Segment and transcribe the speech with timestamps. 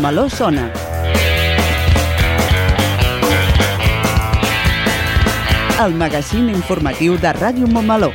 [0.00, 0.72] Montmeló sona.
[5.84, 8.08] El magazín informatiu de Ràdio Montmeló.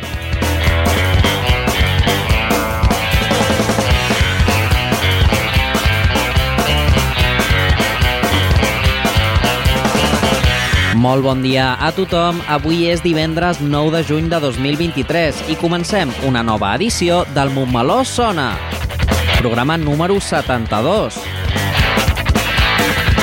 [10.96, 12.42] Molt bon dia a tothom.
[12.50, 18.02] Avui és divendres 9 de juny de 2023 i comencem una nova edició del Montmeló
[18.10, 18.56] Sona.
[19.38, 21.35] Programa número 72.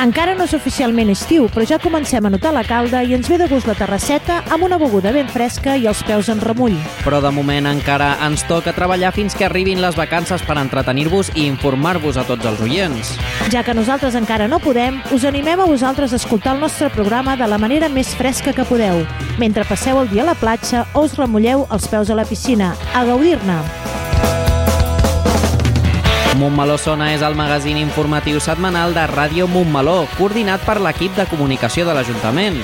[0.02, 3.36] Encara no és oficialment estiu, però ja comencem a notar la calda i ens ve
[3.38, 6.74] de gust la terrasseta amb una beguda ben fresca i els peus en remull.
[7.04, 11.46] Però de moment encara ens toca treballar fins que arribin les vacances per entretenir-vos i
[11.46, 13.14] informar-vos a tots els oients.
[13.54, 17.36] Ja que nosaltres encara no podem, us animem a vosaltres a escoltar el nostre programa
[17.38, 19.04] de la manera més fresca que podeu,
[19.38, 22.74] mentre passeu el dia a la platja o us remulleu els peus a la piscina.
[22.90, 23.91] A gaudir-ne!
[26.42, 31.84] Montmeló Sona és el magazín informatiu setmanal de Ràdio Montmeló, coordinat per l'equip de comunicació
[31.86, 32.56] de l'Ajuntament.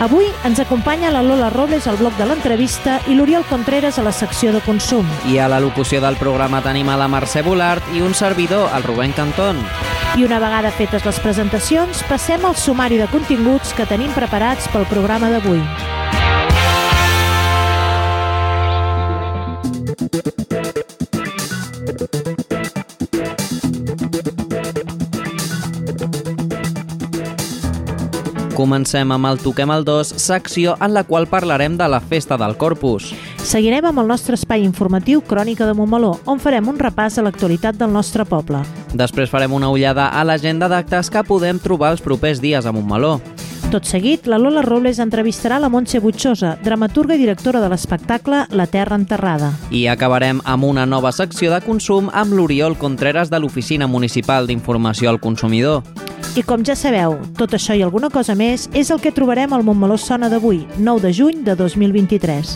[0.00, 4.14] Avui ens acompanya la Lola Robles al bloc de l'entrevista i l'Oriol Contreras a la
[4.16, 5.04] secció de consum.
[5.28, 8.88] I a la locució del programa tenim a la Mercè Bolart i un servidor, el
[8.88, 9.60] Rubén Cantón.
[10.16, 14.88] I una vegada fetes les presentacions, passem al sumari de continguts que tenim preparats pel
[14.88, 15.60] programa d'avui.
[28.56, 32.54] Comencem amb el Toquem el 2, secció en la qual parlarem de la Festa del
[32.56, 33.10] Corpus.
[33.36, 37.76] Seguirem amb el nostre espai informatiu Crònica de Montmeló, on farem un repàs a l'actualitat
[37.76, 38.62] del nostre poble.
[38.96, 43.18] Després farem una ullada a l'agenda d'actes que podem trobar els propers dies a Montmeló.
[43.68, 48.68] Tot seguit, la Lola Robles entrevistarà la Montse Butxosa, dramaturga i directora de l'espectacle La
[48.70, 49.52] Terra Enterrada.
[49.68, 55.12] I acabarem amb una nova secció de consum amb l'Oriol Contreras de l'Oficina Municipal d'Informació
[55.12, 55.82] al Consumidor.
[56.36, 59.62] I com ja sabeu, tot això i alguna cosa més és el que trobarem al
[59.64, 62.52] Montmeló Sona d'avui, 9 de juny de 2023.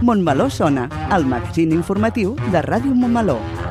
[0.00, 3.65] Montmeló sona, el magazín informatiu de Ràdio Montmeló.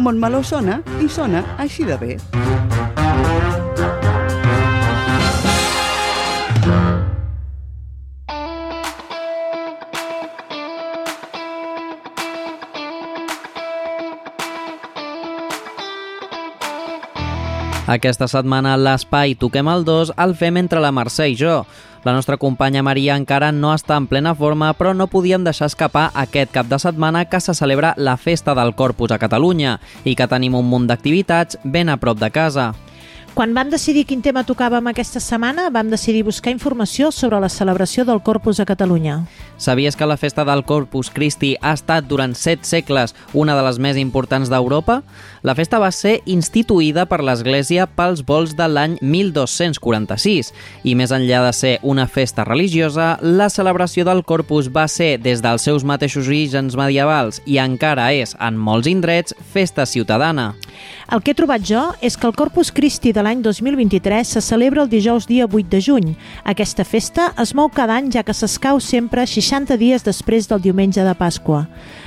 [0.00, 2.14] Montmeló sona i sona així de bé.
[17.90, 21.64] Aquesta setmana l'espai Toquem el 2 el fem entre la Mercè i jo.
[22.02, 26.06] La nostra companya Maria encara no està en plena forma, però no podíem deixar escapar
[26.16, 30.28] aquest cap de setmana que se celebra la Festa del Corpus a Catalunya i que
[30.30, 32.70] tenim un munt d'activitats ben a prop de casa.
[33.34, 38.04] Quan vam decidir quin tema tocàvem aquesta setmana, vam decidir buscar informació sobre la celebració
[38.08, 39.20] del Corpus a Catalunya.
[39.60, 43.76] Sabies que la festa del Corpus Christi ha estat durant set segles una de les
[43.76, 45.02] més importants d'Europa?
[45.44, 50.48] La festa va ser instituïda per l'Església pels vols de l'any 1246
[50.88, 55.44] i més enllà de ser una festa religiosa, la celebració del Corpus va ser des
[55.44, 60.54] dels seus mateixos orígens medievals i encara és, en molts indrets, festa ciutadana.
[61.12, 64.86] El que he trobat jo és que el Corpus Christi de l'any 2023 se celebra
[64.86, 66.10] el dijous dia 8 de juny.
[66.48, 71.02] Aquesta festa es mou cada any ja que s'escau sempre 60 dies després del diumenge
[71.02, 71.64] de Pasqua.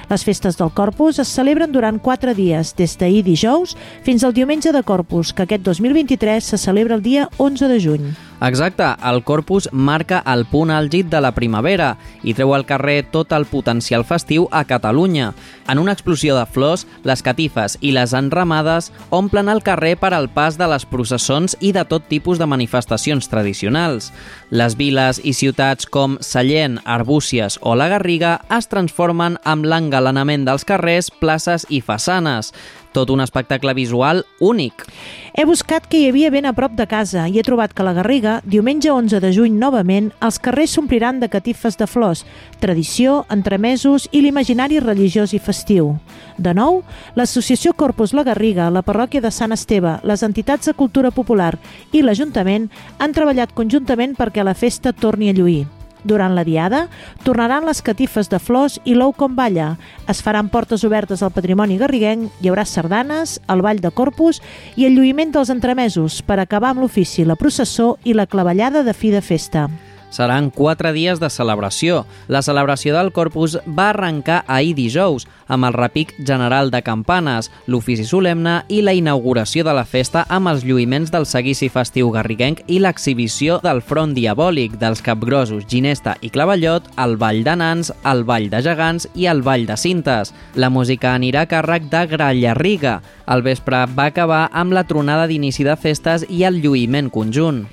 [0.07, 3.75] Les festes del Corpus es celebren durant 4 dies, des d'ahir dijous
[4.06, 8.06] fins al diumenge de Corpus, que aquest 2023 se celebra el dia 11 de juny.
[8.42, 11.94] Exacte, el Corpus marca el punt àlgid de la primavera
[12.28, 15.32] i treu al carrer tot el potencial festiu a Catalunya.
[15.72, 20.28] En una explosió de flors, les catifes i les enramades omplen el carrer per al
[20.28, 24.12] pas de les processons i de tot tipus de manifestacions tradicionals.
[24.52, 30.68] Les viles i ciutats com Sallent, Arbúcies o la Garriga es transformen amb l'engalanament dels
[30.68, 32.52] carrers, places i façanes.
[32.94, 34.86] Tot un espectacle visual únic.
[35.34, 37.95] He buscat què hi havia ben a prop de casa i he trobat que la
[37.98, 42.22] Garriga, diumenge 11 de juny novament, els carrers s'ompliran de catifes de flors,
[42.62, 45.95] tradició, entremesos i l'imaginari religiós i festiu.
[46.38, 46.84] De nou,
[47.18, 51.56] l'Associació Corpus La Garriga, la parròquia de Sant Esteve, les entitats de cultura popular
[51.92, 52.69] i l'Ajuntament
[53.00, 55.63] han treballat conjuntament perquè la festa torni a lluir.
[56.04, 56.88] Durant la diada,
[57.24, 59.74] tornaran les catifes de flors i l'ou com balla.
[60.12, 64.42] Es faran portes obertes al patrimoni garriguenc, hi haurà sardanes, el ball de corpus
[64.76, 68.94] i el lluïment dels entremesos per acabar amb l'ofici, la processó i la clavellada de
[68.94, 69.70] fi de festa.
[70.13, 72.04] Seran quatre dies de celebració.
[72.30, 78.06] La celebració del Corpus va arrencar ahir dijous, amb el repic general de campanes, l'ofici
[78.06, 82.77] solemne i la inauguració de la festa amb els lluïments del seguici festiu garriguenc i
[82.83, 88.51] l'exhibició del front diabòlic dels capgrossos, ginesta i clavallot, el ball de nans, el ball
[88.51, 90.33] de gegants i el ball de cintes.
[90.54, 93.00] La música anirà a càrrec de Grallarriga.
[93.33, 97.65] El vespre va acabar amb la tronada d'inici de festes i el lluïment conjunt.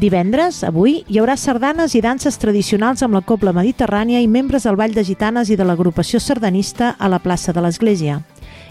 [0.00, 4.78] Divendres, avui, hi haurà sardanes i danses tradicionals amb la Copla Mediterrània i membres del
[4.80, 8.14] Ball de Gitanes i de l'agrupació sardanista a la plaça de l'Església.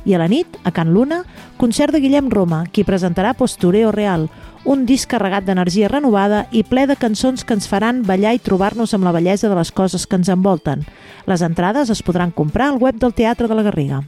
[0.09, 1.19] I a la nit, a Can Luna,
[1.61, 4.25] concert de Guillem Roma, qui presentarà Postureo Real,
[4.69, 8.93] un disc carregat d'energia renovada i ple de cançons que ens faran ballar i trobar-nos
[8.93, 10.83] amb la bellesa de les coses que ens envolten.
[11.25, 14.03] Les entrades es podran comprar al web del Teatre de la Garriga.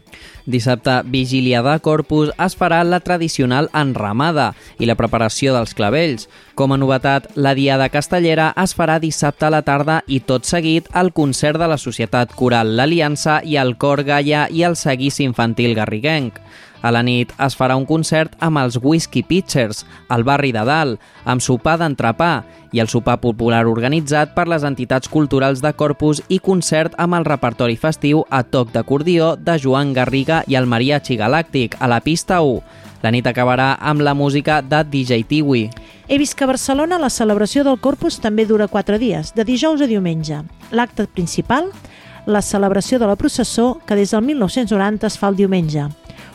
[0.45, 6.29] Dissabte, vigília de Corpus, es farà la tradicional enramada i la preparació dels clavells.
[6.53, 10.89] Com a novetat, la Diada Castellera es farà dissabte a la tarda i tot seguit
[10.93, 15.73] el concert de la Societat Coral L'Aliança i el Cor Gaia i el Seguís Infantil
[15.73, 16.37] Garriguenc.
[16.81, 20.99] A la nit es farà un concert amb els Whisky Pitchers, al barri de Dalt,
[21.29, 22.31] amb sopar d'entrepà
[22.73, 27.27] i el sopar popular organitzat per les entitats culturals de Corpus i concert amb el
[27.27, 32.41] repertori festiu a toc d'acordió de Joan Garriga i el Mariachi Galàctic a la pista
[32.41, 32.61] 1.
[33.01, 35.63] La nit acabarà amb la música de DJ Tiwi.
[36.07, 39.81] He vist que a Barcelona la celebració del Corpus també dura 4 dies, de dijous
[39.81, 40.41] a diumenge.
[40.71, 41.71] L'acte principal,
[42.25, 45.87] la celebració de la processó, que des del 1990 es fa el diumenge.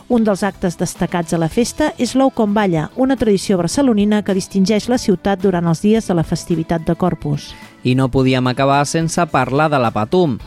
[0.07, 4.35] Un dels actes destacats a la festa és l'ou com balla, una tradició barcelonina que
[4.37, 7.49] distingeix la ciutat durant els dies de la festivitat de Corpus.
[7.83, 10.37] I no podíem acabar sense parlar de la Patum.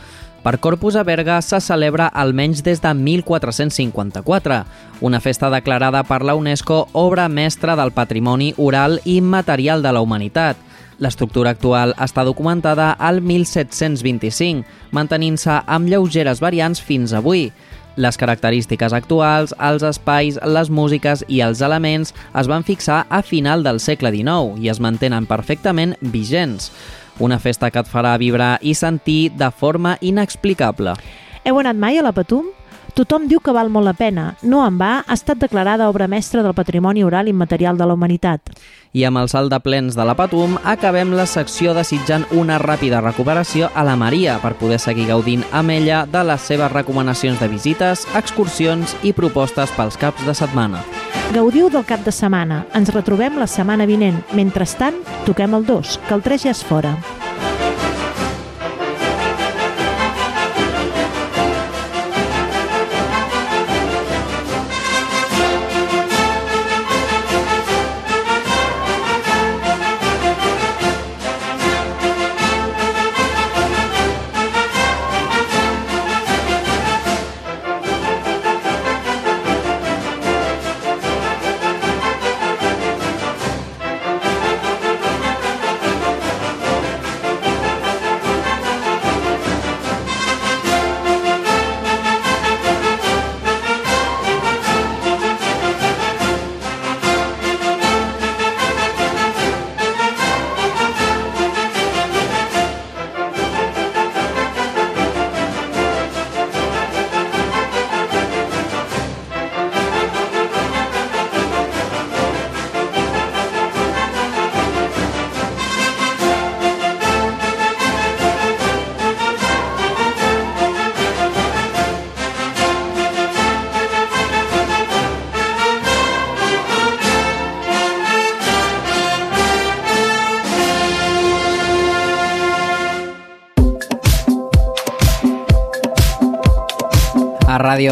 [0.41, 4.63] Per Corpus a Berga se celebra almenys des de 1454,
[5.05, 10.01] una festa declarada per la UNESCO obra mestra del patrimoni oral i immaterial de la
[10.01, 10.57] humanitat.
[10.97, 17.51] L'estructura actual està documentada al 1725, mantenint-se amb lleugeres variants fins avui.
[17.99, 23.65] Les característiques actuals, els espais, les músiques i els elements es van fixar a final
[23.67, 26.71] del segle XIX i es mantenen perfectament vigents.
[27.19, 30.95] Una festa que et farà vibrar i sentir de forma inexplicable.
[31.43, 32.47] Heu anat mai a la Patum?
[32.95, 34.33] Tothom diu que val molt la pena.
[34.43, 38.51] No en va, ha estat declarada obra mestra del patrimoni oral immaterial de la humanitat.
[38.91, 42.99] I amb el salt de plens de la Patum acabem la secció desitjant una ràpida
[42.99, 47.47] recuperació a la Maria per poder seguir gaudint amb ella de les seves recomanacions de
[47.47, 50.83] visites, excursions i propostes pels caps de setmana.
[51.31, 52.65] Gaudiu del cap de setmana.
[52.75, 54.19] Ens retrobem la setmana vinent.
[54.35, 56.97] Mentrestant, toquem el 2, que el 3 ja és fora.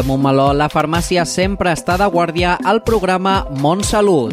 [0.00, 4.32] a Montmeló, la farmàcia sempre està de guàrdia al programa Montsalut,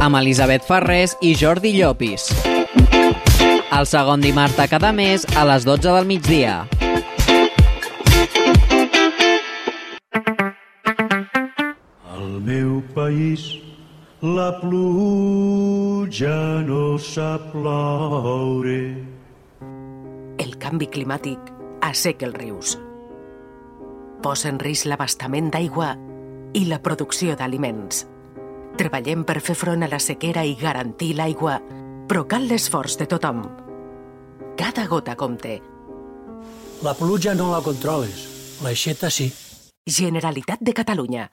[0.00, 2.30] amb Elisabet Ferrés i Jordi Llopis.
[3.74, 6.54] El segon dimarts de cada mes a les 12 del migdia.
[12.14, 13.50] Al meu país
[14.22, 18.80] la pluja no sap ploure.
[20.40, 21.52] El canvi climàtic
[21.84, 22.78] asseca els rius
[24.24, 25.90] Posa en risc l'abastament d'aigua
[26.56, 28.06] i la producció d'aliments.
[28.80, 31.58] Treballem per fer front a la sequera i garantir l'aigua,
[32.08, 33.42] però cal l'esforç de tothom.
[34.56, 35.58] Cada gota compte.
[36.86, 38.24] La pluja no la controles,
[38.64, 39.28] l'aixeta sí.
[39.84, 41.28] Generalitat de Catalunya.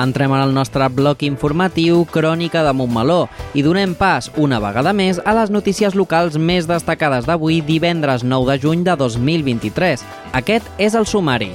[0.00, 5.20] Entrem en el nostre bloc informatiu Crònica de Montmeló i donem pas, una vegada més,
[5.20, 10.06] a les notícies locals més destacades d'avui, divendres 9 de juny de 2023.
[10.40, 11.50] Aquest és el sumari.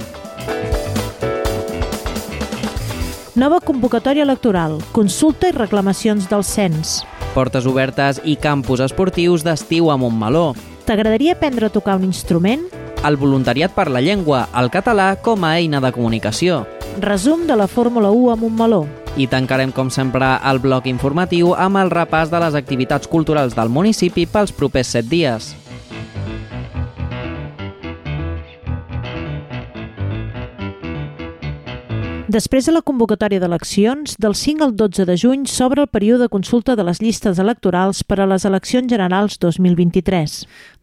[3.34, 7.02] Nova convocatòria electoral, consulta i reclamacions del cens.
[7.34, 10.52] Portes obertes i campus esportius d'estiu a Montmeló.
[10.86, 12.62] T'agradaria aprendre a tocar un instrument?
[13.04, 16.62] El voluntariat per la llengua, el català com a eina de comunicació.
[16.98, 18.86] Resum de la Fórmula 1 a Montmeló.
[19.20, 23.68] I tancarem, com sempre, el bloc informatiu amb el repàs de les activitats culturals del
[23.68, 25.52] municipi pels propers set dies.
[32.36, 36.28] Després de la convocatòria d'eleccions, del 5 al 12 de juny s'obre el període de
[36.28, 40.34] consulta de les llistes electorals per a les eleccions generals 2023.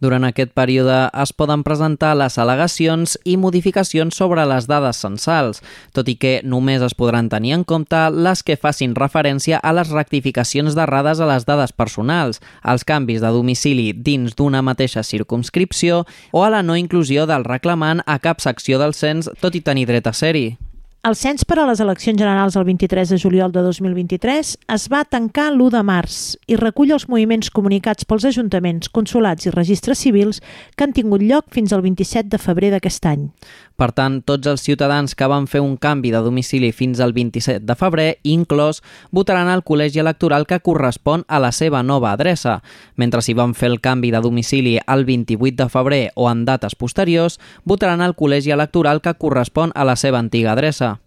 [0.02, 5.62] Durant aquest període es poden presentar les al·legacions i modificacions sobre les dades censals,
[5.94, 9.94] tot i que només es podran tenir en compte les que facin referència a les
[9.94, 16.48] rectificacions d'errades a les dades personals, als canvis de domicili dins d'una mateixa circumscripció o
[16.48, 20.10] a la no inclusió del reclamant a cap secció del cens, tot i tenir dret
[20.10, 20.56] a ser-hi.
[21.04, 25.02] El cens per a les eleccions generals el 23 de juliol de 2023 es va
[25.04, 30.40] tancar l'1 de març i recull els moviments comunicats pels ajuntaments, consulats i registres civils
[30.78, 33.28] que han tingut lloc fins al 27 de febrer d'aquest any.
[33.76, 37.66] Per tant, tots els ciutadans que van fer un canvi de domicili fins al 27
[37.66, 42.60] de febrer, inclòs, votaran al col·legi electoral que correspon a la seva nova adreça,
[42.96, 46.76] mentre si van fer el canvi de domicili el 28 de febrer o en dates
[46.76, 50.98] posteriors, votaran al col·legi electoral que correspon a la seva antiga adreça.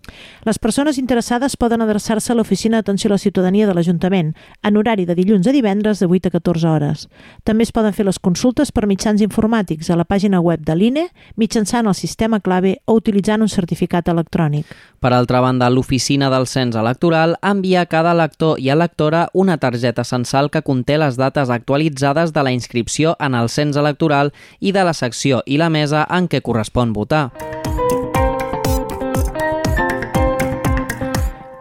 [0.47, 5.07] Les persones interessades poden adreçar-se a l'Oficina d'Atenció a la Ciutadania de l'Ajuntament en horari
[5.07, 7.07] de dilluns a divendres de 8 a 14 hores.
[7.45, 11.09] També es poden fer les consultes per mitjans informàtics a la pàgina web de l'INE
[11.37, 14.67] mitjançant el sistema clave o utilitzant un certificat electrònic.
[15.01, 20.05] Per altra banda, l'Oficina del Cens Electoral envia a cada elector i electora una targeta
[20.05, 24.85] censal que conté les dates actualitzades de la inscripció en el cens electoral i de
[24.85, 27.56] la secció i la mesa en què correspon votar.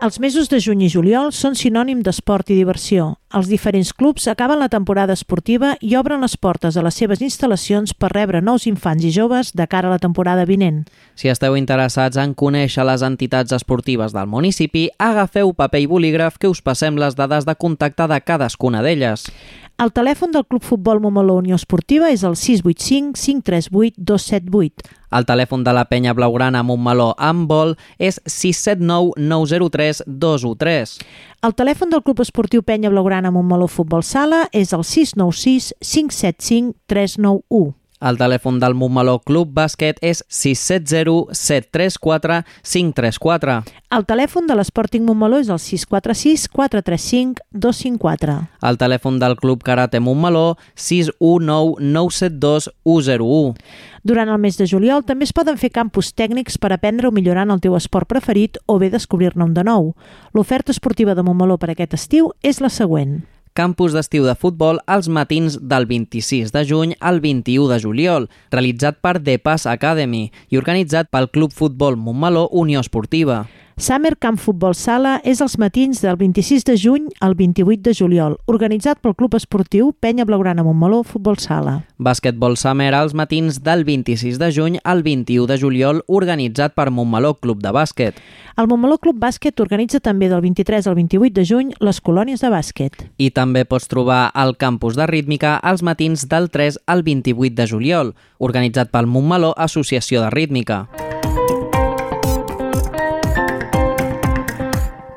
[0.05, 3.15] Els mesos de juny i juliol són sinònim d'esport i diversió.
[3.35, 7.91] Els diferents clubs acaben la temporada esportiva i obren les portes a les seves instal·lacions
[7.91, 10.85] per rebre nous infants i joves de cara a la temporada vinent.
[11.19, 16.47] Si esteu interessats en conèixer les entitats esportives del municipi, agafeu paper i bolígraf que
[16.47, 19.27] us passem les dades de contacte de cadascuna d'elles.
[19.75, 24.93] El telèfon del Club Futbol Montmeló Unió Esportiva és el 685 538 278.
[25.19, 31.03] El telèfon de la penya blaugrana Montmeló amb vol és 679 903 213.
[31.45, 37.84] El telèfon del Club Esportiu Penya Blaugrana Montmeló Futbol Sala és el 696 575 391.
[38.01, 43.53] El telèfon del Montmeló Club Bàsquet és 670 734 534.
[43.95, 48.35] El telèfon de l'Sporting Montmeló és el 646 435 254.
[48.67, 53.55] El telèfon del Club Karate Montmeló 619 972 101.
[54.03, 57.47] Durant el mes de juliol també es poden fer campus tècnics per aprendre o millorar
[57.47, 59.93] en el teu esport preferit o bé descobrir-ne un de nou.
[60.33, 63.23] L'oferta esportiva de Montmeló per aquest estiu és la següent
[63.55, 68.99] campus d'estiu de futbol als matins del 26 de juny al 21 de juliol, realitzat
[68.99, 73.45] per The Pass Academy i organitzat pel Club Futbol Montmeló Unió Esportiva.
[73.77, 78.37] Summer Camp Futbol Sala és els matins del 26 de juny al 28 de juliol,
[78.47, 81.81] organitzat pel Club Esportiu Penya Blaugrana Montmeló Futbol Sala.
[81.99, 87.33] Bàsquetbol Summer als matins del 26 de juny al 21 de juliol, organitzat per Montmeló
[87.35, 88.21] Club de Bàsquet.
[88.55, 92.53] El Montmeló Club Bàsquet organitza també del 23 al 28 de juny les colònies de
[92.55, 93.09] bàsquet.
[93.19, 97.67] I també pots trobar al campus de rítmica als matins del 3 al 28 de
[97.67, 100.85] juliol, organitzat pel Montmeló Associació de Rítmica.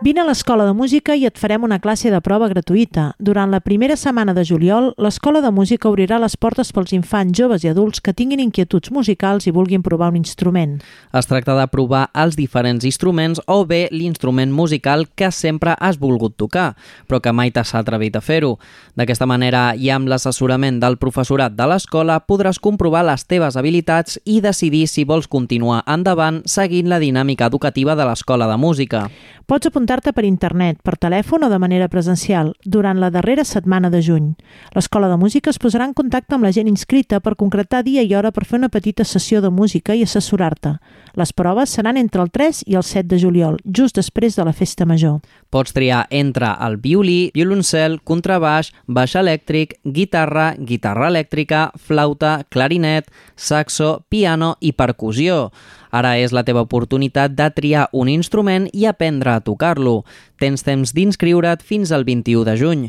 [0.00, 3.08] Vine a l'Escola de Música i et farem una classe de prova gratuïta.
[3.18, 7.64] Durant la primera setmana de juliol, l'Escola de Música obrirà les portes pels infants, joves
[7.66, 10.76] i adults que tinguin inquietuds musicals i vulguin provar un instrument.
[11.10, 16.36] Es tracta de provar els diferents instruments o bé l'instrument musical que sempre has volgut
[16.38, 16.76] tocar,
[17.10, 18.54] però que mai t'has atrevit a fer-ho.
[18.94, 24.38] D'aquesta manera, i amb l'assessorament del professorat de l'escola, podràs comprovar les teves habilitats i
[24.46, 29.08] decidir si vols continuar endavant seguint la dinàmica educativa de l'Escola de Música.
[29.48, 34.02] Pots apuntar-te per internet, per telèfon o de manera presencial durant la darrera setmana de
[34.04, 34.34] juny.
[34.76, 38.12] L'Escola de Música es posarà en contacte amb la gent inscrita per concretar dia i
[38.12, 40.74] hora per fer una petita sessió de música i assessorar-te.
[41.18, 44.52] Les proves seran entre el 3 i el 7 de juliol, just després de la
[44.54, 45.16] festa major.
[45.50, 54.04] Pots triar entre el violí, violoncel, contrabaix, baix elèctric, guitarra, guitarra elèctrica, flauta, clarinet, saxo,
[54.08, 55.48] piano i percussió.
[55.90, 60.04] Ara és la teva oportunitat de triar un instrument i aprendre a tocar-lo.
[60.38, 62.86] Tens temps d'inscriure't fins al 21 de juny.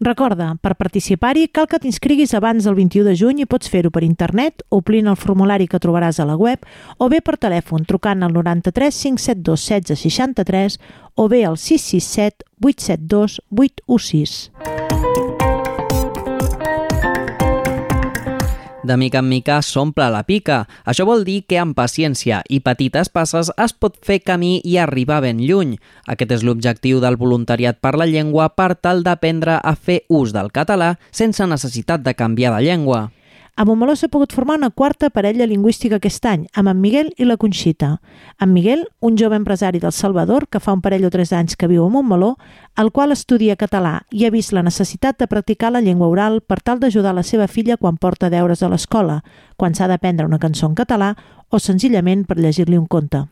[0.00, 4.04] Recorda, per participar-hi cal que t'inscriguis abans del 21 de juny i pots fer-ho per
[4.06, 6.66] internet, omplint el formulari que trobaràs a la web,
[6.98, 10.78] o bé per telèfon trucant al 93 572 16 63
[11.16, 14.55] o bé al 667 872 816.
[18.86, 20.60] De mica en mica s'omple la pica.
[20.86, 25.18] Això vol dir que amb paciència i petites passes es pot fer camí i arribar
[25.24, 25.74] ben lluny.
[26.06, 30.54] Aquest és l'objectiu del voluntariat per la llengua per tal d'aprendre a fer ús del
[30.54, 33.08] català sense necessitat de canviar de llengua.
[33.58, 37.24] A Montmeló s'ha pogut formar una quarta parella lingüística aquest any, amb en Miguel i
[37.24, 38.02] la Conxita.
[38.38, 41.68] En Miguel, un jove empresari del Salvador que fa un parell o tres anys que
[41.70, 42.34] viu a Montmeló,
[42.76, 46.60] el qual estudia català i ha vist la necessitat de practicar la llengua oral per
[46.60, 49.22] tal d'ajudar la seva filla quan porta deures a l'escola,
[49.56, 51.14] quan s'ha d'aprendre una cançó en català
[51.50, 53.22] o senzillament per llegir-li un conte.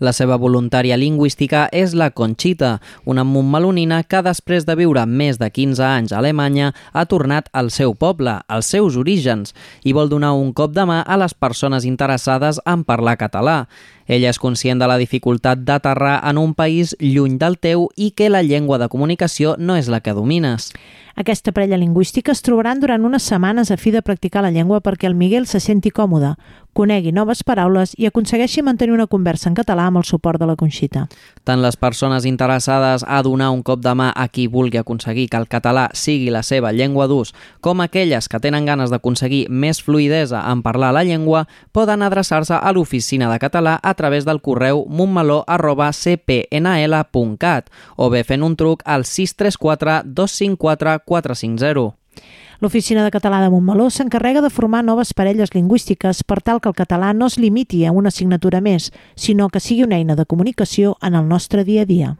[0.00, 5.50] La seva voluntària lingüística és la Conxita, una montmelonina que després de viure més de
[5.50, 10.32] 15 anys a Alemanya ha tornat al seu poble, als seus orígens, i vol donar
[10.34, 13.64] un cop de mà a les persones interessades en parlar català.
[14.10, 18.30] Ella és conscient de la dificultat d'aterrar en un país lluny del teu i que
[18.32, 20.72] la llengua de comunicació no és la que domines.
[21.16, 25.06] Aquesta parella lingüística es trobaran durant unes setmanes a fi de practicar la llengua perquè
[25.06, 26.34] el Miguel se senti còmode,
[26.72, 30.56] conegui noves paraules i aconsegueixi mantenir una conversa en català amb el suport de la
[30.56, 31.08] Conxita.
[31.44, 35.36] Tant les persones interessades a donar un cop de mà a qui vulgui aconseguir que
[35.40, 40.50] el català sigui la seva llengua d'ús, com aquelles que tenen ganes d'aconseguir més fluidesa
[40.50, 47.70] en parlar la llengua, poden adreçar-se a l'oficina de català a través del correu montmeló.cpnl.cat
[47.96, 51.94] o bé fent un truc al 634 254 450.
[52.60, 56.76] L'Oficina de Català de Montmeló s'encarrega de formar noves parelles lingüístiques per tal que el
[56.76, 60.98] català no es limiti a una assignatura més, sinó que sigui una eina de comunicació
[61.00, 62.16] en el nostre dia a dia.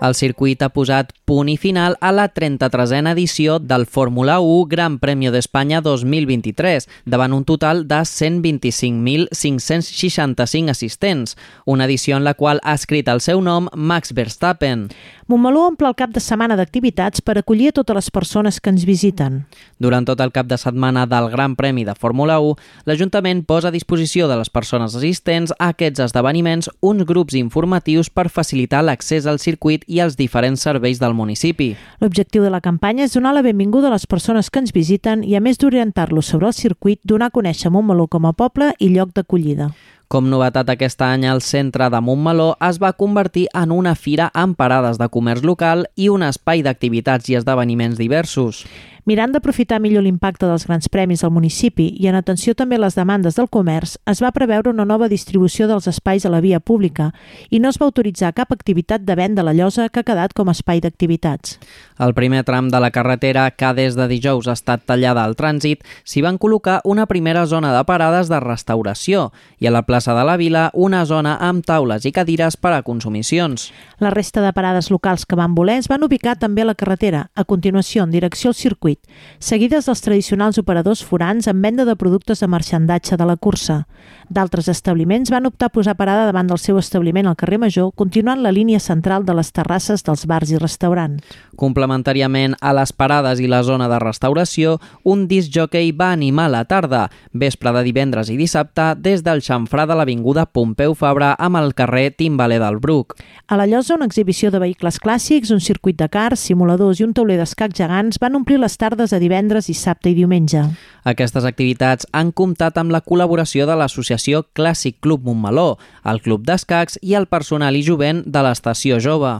[0.00, 5.02] El circuit ha posat punt i final a la 33a edició del Fórmula 1 Gran
[5.02, 12.74] Premio d'Espanya 2023, davant un total de 125.565 assistents, una edició en la qual ha
[12.78, 14.86] escrit el seu nom Max Verstappen.
[15.28, 18.86] Montmeló omple el cap de setmana d'activitats per acollir a totes les persones que ens
[18.88, 19.42] visiten.
[19.82, 22.54] Durant tot el cap de setmana del Gran Premi de Fórmula 1,
[22.86, 28.30] l'Ajuntament posa a disposició de les persones assistents a aquests esdeveniments uns grups informatius per
[28.32, 31.72] facilitar l'accés al circuit i als diferents serveis del municipi.
[31.98, 35.34] L'objectiu de la campanya és donar la benvinguda a les persones que ens visiten i,
[35.34, 39.16] a més d'orientar-los sobre el circuit, donar a conèixer Montmeló com a poble i lloc
[39.16, 39.72] d'acollida.
[40.08, 44.56] Com novetat aquest any, el centre de Montmeló es va convertir en una fira amb
[44.56, 48.62] parades de comerç local i un espai d'activitats i esdeveniments diversos.
[49.08, 52.96] Mirant d'aprofitar millor l'impacte dels grans premis al municipi i en atenció també a les
[52.98, 57.06] demandes del comerç, es va preveure una nova distribució dels espais a la via pública
[57.48, 60.34] i no es va autoritzar cap activitat de venda a la llosa que ha quedat
[60.36, 61.56] com a espai d'activitats.
[61.96, 65.88] El primer tram de la carretera, que des de dijous ha estat tallada al trànsit,
[66.04, 70.26] s'hi van col·locar una primera zona de parades de restauració i a la plaça de
[70.28, 73.70] la Vila una zona amb taules i cadires per a consumicions.
[74.04, 77.30] La resta de parades locals que van voler es van ubicar també a la carretera,
[77.34, 78.97] a continuació en direcció al circuit,
[79.38, 83.86] seguides dels tradicionals operadors forans en venda de productes de marxandatge de la cursa.
[84.28, 88.42] D'altres establiments van optar a posar parada davant del seu establiment al carrer Major, continuant
[88.44, 91.24] la línia central de les terrasses dels bars i restaurants.
[91.56, 94.76] Complementàriament a les parades i la zona de restauració,
[95.08, 99.86] un disc jockey va animar la tarda, vespre de divendres i dissabte, des del xamfrà
[99.88, 103.16] de l'Avinguda Pompeu Fabra amb el carrer Timbaler del Bruc.
[103.48, 107.16] A la Llosa, una exhibició de vehicles clàssics, un circuit de cars, simuladors i un
[107.16, 110.66] tauler d'escac gegants van omplir les tardes a divendres, dissabte i diumenge.
[111.08, 114.17] Aquestes activitats han comptat amb la col·laboració de l'associació
[114.58, 119.38] Clàssic Club Montmeló, el Club d'Escacs i el personal i jovent de l'Estació Jove.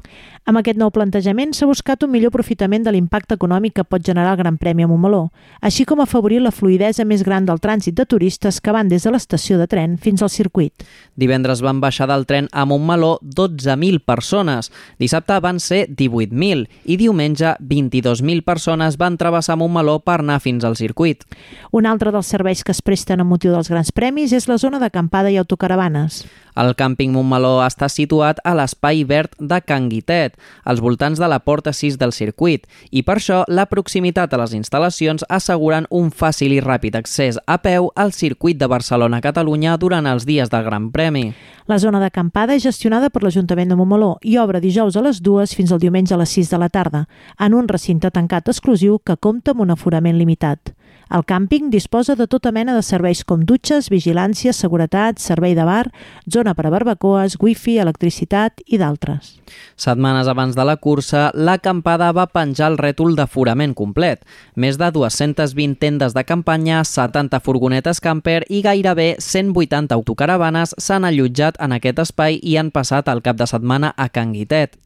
[0.48, 4.30] Amb aquest nou plantejament s'ha buscat un millor aprofitament de l'impacte econòmic que pot generar
[4.32, 5.26] el Gran Premi a Montmeló,
[5.60, 9.12] així com afavorir la fluidesa més gran del trànsit de turistes que van des de
[9.12, 10.86] l'estació de tren fins al circuit.
[11.20, 17.52] Divendres van baixar del tren a Montmeló 12.000 persones, dissabte van ser 18.000 i diumenge
[17.60, 21.28] 22.000 persones van travessar Montmeló per anar fins al circuit.
[21.76, 24.80] Un altre dels serveis que es presten amb motiu dels grans premis és la zona
[24.80, 26.24] d'acampada i autocaravanes.
[26.58, 31.38] El càmping Montmeló està situat a l'espai verd de Can Guitet, als voltants de la
[31.38, 36.56] porta 6 del circuit, i per això la proximitat a les instal·lacions asseguren un fàcil
[36.56, 41.28] i ràpid accés a peu al circuit de Barcelona-Catalunya durant els dies del Gran Premi.
[41.70, 45.54] La zona d'acampada és gestionada per l'Ajuntament de Montmeló i obre dijous a les 2
[45.54, 47.04] fins al diumenge a les 6 de la tarda,
[47.38, 50.74] en un recinte tancat exclusiu que compta amb un aforament limitat.
[51.08, 55.86] El càmping disposa de tota mena de serveis com dutxes, vigilància, seguretat, servei de bar,
[56.28, 59.34] zona per a barbacoes, wifi, electricitat i d'altres.
[59.76, 64.24] Setmanes abans de la cursa, l'acampada va penjar el rètol d'aforament complet.
[64.54, 71.60] Més de 220 tendes de campanya, 70 furgonetes camper i gairebé 180 autocaravanes s'han allotjat
[71.60, 74.76] en aquest espai i han passat el cap de setmana a Can Guitet.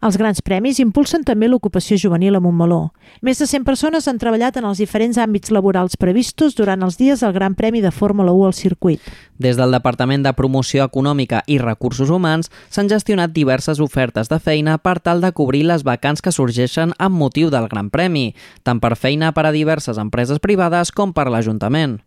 [0.00, 2.94] Els grans premis impulsen també l'ocupació juvenil a Montmeló.
[3.20, 7.20] Més de 100 persones han treballat en els diferents àmbits laborals previstos durant els dies
[7.20, 9.12] del Gran Premi de Fórmula 1 al circuit.
[9.36, 14.78] Des del Departament de Promoció Econòmica i Recursos Humans s'han gestionat diverses ofertes de feina
[14.78, 18.30] per tal de cobrir les vacants que sorgeixen amb motiu del Gran Premi,
[18.64, 22.00] tant per feina per a diverses empreses privades com per l'Ajuntament.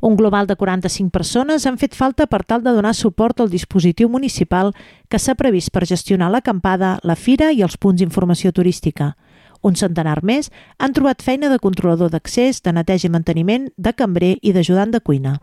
[0.00, 4.08] Un global de 45 persones han fet falta per tal de donar suport al dispositiu
[4.08, 4.72] municipal
[5.08, 9.14] que s'ha previst per gestionar l'acampada, la fira i els punts d'informació turística.
[9.62, 14.36] Un centenar més han trobat feina de controlador d'accés, de neteja i manteniment, de cambrer
[14.42, 15.40] i d'ajudant de cuina.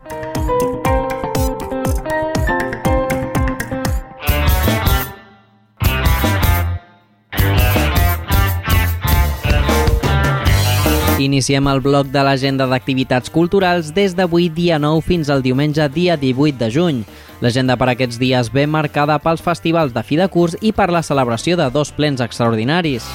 [11.14, 16.16] Iniciem el bloc de l'agenda d'activitats culturals des d'avui dia 9 fins al diumenge dia
[16.18, 17.04] 18 de juny.
[17.38, 21.06] L'agenda per aquests dies ve marcada pels festivals de fi de curs i per la
[21.06, 23.06] celebració de dos plens extraordinaris.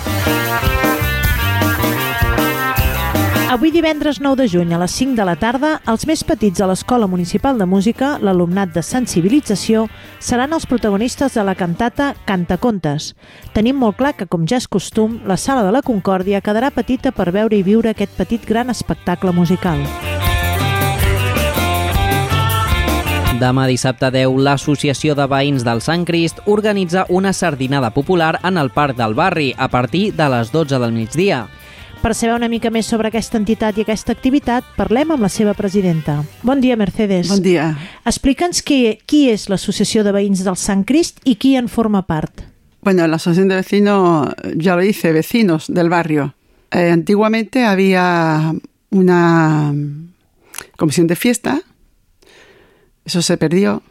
[3.50, 6.68] Avui divendres 9 de juny a les 5 de la tarda, els més petits de
[6.70, 9.88] l'Escola Municipal de Música, l'alumnat de sensibilització,
[10.22, 13.16] seran els protagonistes de la cantata Cantacontes.
[13.58, 17.10] Tenim molt clar que, com ja és costum, la Sala de la Concòrdia quedarà petita
[17.10, 19.82] per veure i viure aquest petit gran espectacle musical.
[23.42, 28.70] Demà dissabte 10, l'Associació de Veïns del Sant Crist organitza una sardinada popular en el
[28.70, 31.48] Parc del Barri a partir de les 12 del migdia.
[32.00, 35.52] Per saber una mica més sobre aquesta entitat i aquesta activitat, parlem amb la seva
[35.52, 36.22] presidenta.
[36.48, 37.28] Bon dia, Mercedes.
[37.28, 37.74] Bon dia.
[38.08, 42.46] Explica'ns qui, qui és l'Associació de Veïns del Sant Crist i qui en forma part.
[42.82, 46.36] Bueno, la asociación de vecinos, ya lo dice, vecinos del barrio.
[46.72, 48.54] Eh, antiguamente había
[48.92, 49.74] una
[50.78, 51.62] comisión de fiesta,
[53.04, 53.84] eso se perdió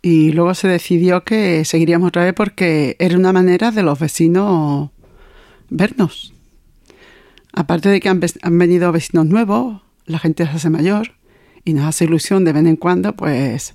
[0.00, 4.90] y luego se decidió que seguiríamos otra vez porque era una manera de los vecinos
[5.68, 6.33] vernos.
[7.54, 11.12] Aparte de que han, han venido vecinos nuevos, la gente se hace mayor
[11.64, 13.74] y nos hace ilusión de vez en cuando, pues,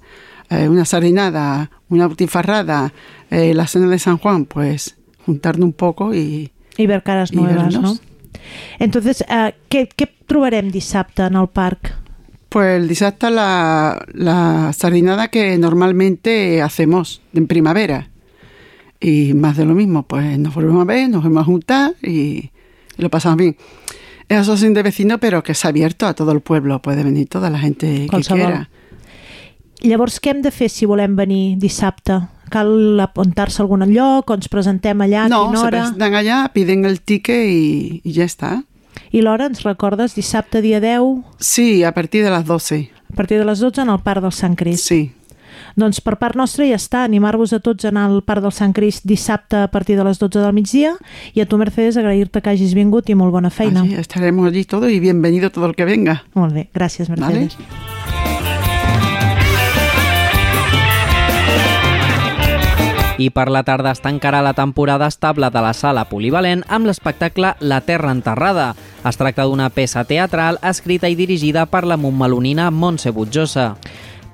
[0.50, 2.94] eh, una sardinada, una butifarrada,
[3.32, 7.36] eh, la cena de San Juan, pues, juntarnos un poco y, I ver cares i
[7.36, 7.98] nuevas, no?
[8.80, 11.92] Entonces, uh, què, què trobarem dissabte en el parc?
[12.50, 18.10] Pues el dissabte la, la sardinada que normalmente hacemos en primavera.
[19.00, 22.50] Y más de lo mismo, pues nos volvemos a ver, nos vamos a juntar y
[22.99, 23.57] lo pasamos bien.
[24.27, 26.81] Es asociación de vecinos, pero que es abierto a todo el pueblo.
[26.81, 28.41] Puede venir toda la gente que Qualsevol.
[28.45, 28.69] quiera.
[29.81, 32.17] Llavors, què hem de fer si volem venir dissabte?
[32.51, 35.81] Cal apuntar-se a algun lloc o ens presentem allà no, quina se hora?
[35.83, 38.63] presentan allá, piden el ticket y, y ya está.
[39.12, 42.91] I l'hora, ens recordes, dissabte dia 10 Sí, a partir de las 12.
[43.12, 44.85] a partir de les 12 en el Parc del Sant Crist.
[44.85, 45.13] Sí.
[45.75, 48.73] Doncs per part nostra ja està, animar-vos a tots a anar al Parc del Sant
[48.73, 50.95] Crist dissabte a partir de les 12 del migdia
[51.34, 53.82] i a tu, Mercedes, agrair-te que hagis vingut i molt bona feina.
[53.82, 56.23] Allí estaremos allí todos y bienvenido todo el que venga.
[56.34, 57.58] Molt bé, gràcies, Mercedes.
[63.19, 67.51] I per la tarda es tancarà la temporada estable de la sala polivalent amb l'espectacle
[67.60, 68.69] La Terra Enterrada.
[69.03, 73.73] Es tracta d'una peça teatral escrita i dirigida per la montmelonina Montse Butjosa.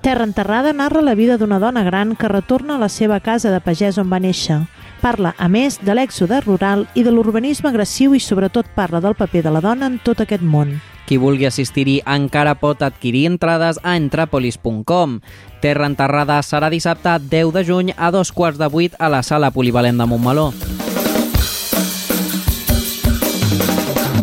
[0.05, 3.57] Terra enterrada narra la vida d'una dona gran que retorna a la seva casa de
[3.57, 4.59] pagès on va néixer.
[5.01, 9.41] Parla, a més, de l'èxode rural i de l'urbanisme agressiu i sobretot parla del paper
[9.47, 10.77] de la dona en tot aquest món.
[11.09, 15.21] Qui vulgui assistir-hi encara pot adquirir entrades a entrapolis.com.
[15.65, 19.49] Terra enterrada serà dissabte 10 de juny a dos quarts de vuit a la sala
[19.49, 20.51] polivalent de Montmeló.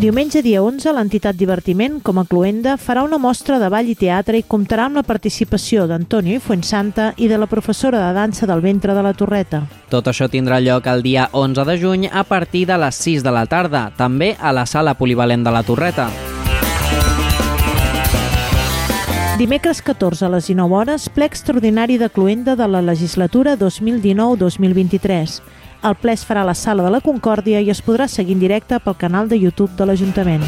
[0.03, 4.35] Diumenge dia 11, l'entitat Divertiment, com a cluenda, farà una mostra de ball i teatre
[4.35, 8.59] i comptarà amb la participació d'Antonio i Fuensanta i de la professora de dansa del
[8.59, 9.61] ventre de la Torreta.
[9.87, 13.31] Tot això tindrà lloc el dia 11 de juny a partir de les 6 de
[13.31, 16.11] la tarda, també a la sala polivalent de la Torreta.
[19.39, 25.62] Dimecres 14 a les 19 hores, ple extraordinari de cluenda de la legislatura 2019-2023.
[25.83, 28.43] El ple es farà a la Sala de la Concòrdia i es podrà seguir en
[28.45, 30.45] directe pel canal de YouTube de l'Ajuntament.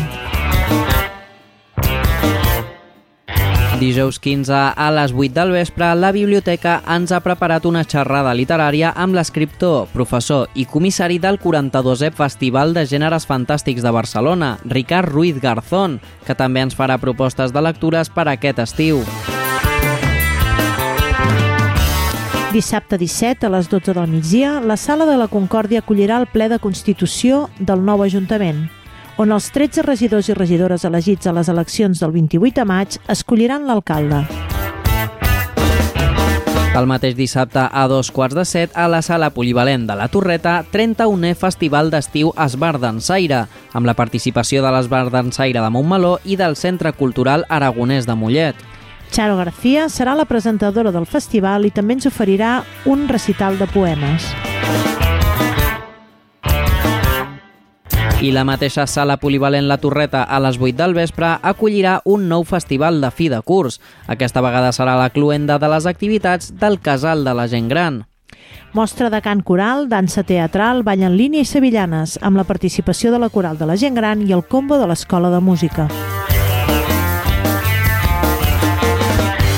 [3.75, 8.93] Dijous 15 a les 8 del vespre, la biblioteca ens ha preparat una xerrada literària
[8.95, 15.41] amb l'escriptor, professor i comissari del 42è Festival de Gèneres Fantàstics de Barcelona, Ricard Ruiz
[15.43, 19.03] Garzón, que també ens farà propostes de lectures per aquest estiu.
[22.55, 26.45] Dissabte 17 a les 12 del migdia, la Sala de la Concòrdia acollirà el ple
[26.47, 28.61] de Constitució del nou Ajuntament,
[29.19, 33.67] on els 13 regidors i regidores elegits a les eleccions del 28 de maig escolliran
[33.67, 34.21] l'alcalde.
[36.79, 40.61] El mateix dissabte a dos quarts de set a la sala polivalent de la Torreta,
[40.71, 43.41] 31è Festival d'Estiu Esbar d'Ensaire,
[43.75, 48.63] amb la participació de l'Esbar d'Ensaire de Montmeló i del Centre Cultural Aragonès de Mollet.
[49.15, 54.25] Charo García serà la presentadora del festival i també ens oferirà un recital de poemes.
[58.19, 62.43] I la mateixa sala polivalent La Torreta a les 8 del vespre acollirà un nou
[62.43, 63.79] festival de fi de curs.
[64.11, 68.01] Aquesta vegada serà la cluenda de les activitats del Casal de la Gent Gran.
[68.75, 73.23] Mostra de cant coral, dansa teatral, ball en línia i sevillanes, amb la participació de
[73.23, 75.87] la coral de la gent gran i el combo de l'Escola de Música.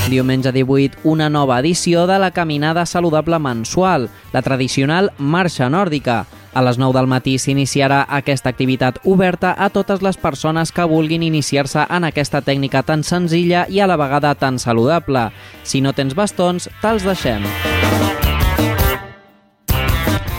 [0.10, 6.26] Diumenge 18, una nova edició de la Caminada Saludable Mensual, la tradicional Marxa Nòrdica.
[6.54, 11.28] A les 9 del matí s'iniciarà aquesta activitat oberta a totes les persones que vulguin
[11.28, 15.28] iniciar-se en aquesta tècnica tan senzilla i a la vegada tan saludable.
[15.64, 17.44] Si no tens bastons, te'ls deixem.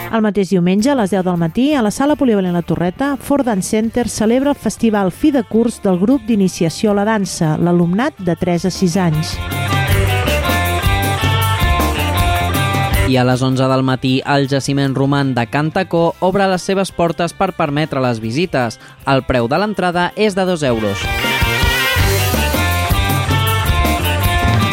[0.09, 3.45] El mateix diumenge, a les 10 del matí, a la sala polivalent La Torreta, Ford
[3.45, 8.17] Dance Center celebra el festival fi de curs del grup d'iniciació a la dansa, l'alumnat
[8.17, 9.37] de 3 a 6 anys.
[13.09, 17.33] I a les 11 del matí, el jaciment roman de Cantacó obre les seves portes
[17.33, 18.77] per permetre les visites.
[19.09, 21.09] El preu de l'entrada és de 2 euros.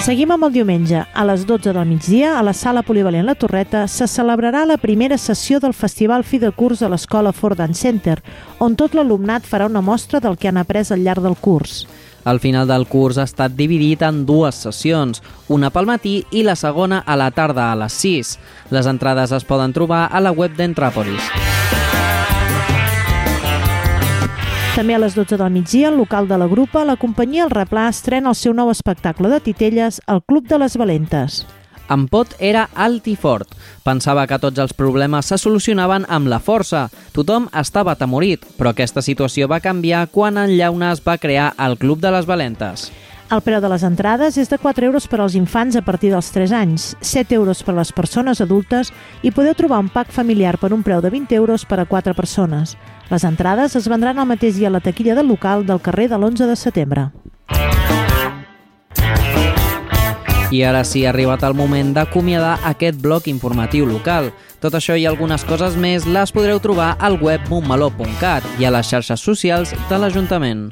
[0.06, 1.00] Seguim amb el diumenge.
[1.02, 5.18] A les 12 del migdia, a la sala polivalent La Torreta, se celebrarà la primera
[5.18, 8.20] sessió del Festival Fi de Curs a l'Escola Ford Dance Center,
[8.62, 11.88] on tot l'alumnat farà una mostra del que han après al llarg del curs.
[12.22, 16.54] El final del curs ha estat dividit en dues sessions, una pel matí i la
[16.54, 18.38] segona a la tarda a les 6.
[18.78, 21.34] Les entrades es poden trobar a la web d'Entràpolis.
[24.75, 27.85] També a les 12 del migdia, al local de la grupa, la companyia El Replà
[27.88, 31.45] estrena el seu nou espectacle de titelles, el Club de les Valentes.
[31.88, 33.53] En Pot era alt i fort.
[33.88, 36.89] Pensava que tots els problemes se solucionaven amb la força.
[37.15, 41.77] Tothom estava atemorit, però aquesta situació va canviar quan en Llauna es va crear el
[41.79, 42.89] Club de les Valentes.
[43.31, 46.33] El preu de les entrades és de 4 euros per als infants a partir dels
[46.35, 48.91] 3 anys, 7 euros per a les persones adultes
[49.23, 52.13] i podeu trobar un pack familiar per un preu de 20 euros per a 4
[52.13, 52.75] persones.
[53.10, 56.18] Les entrades es vendran el mateix dia a la taquilla del local del carrer de
[56.18, 57.10] l'11 de setembre.
[60.52, 64.32] I ara sí, ha arribat el moment d'acomiadar aquest bloc informatiu local.
[64.62, 68.89] Tot això i algunes coses més les podreu trobar al web montmeló.cat i a les
[68.89, 70.70] xarxes socials de l'Ajuntament.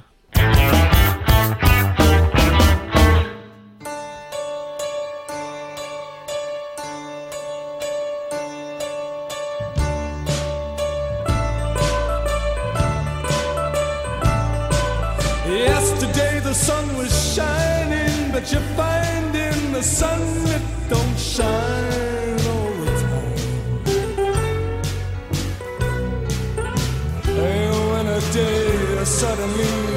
[18.53, 23.37] But you're finding the sun it don't shine all the time.
[27.27, 29.92] And when a day suddenly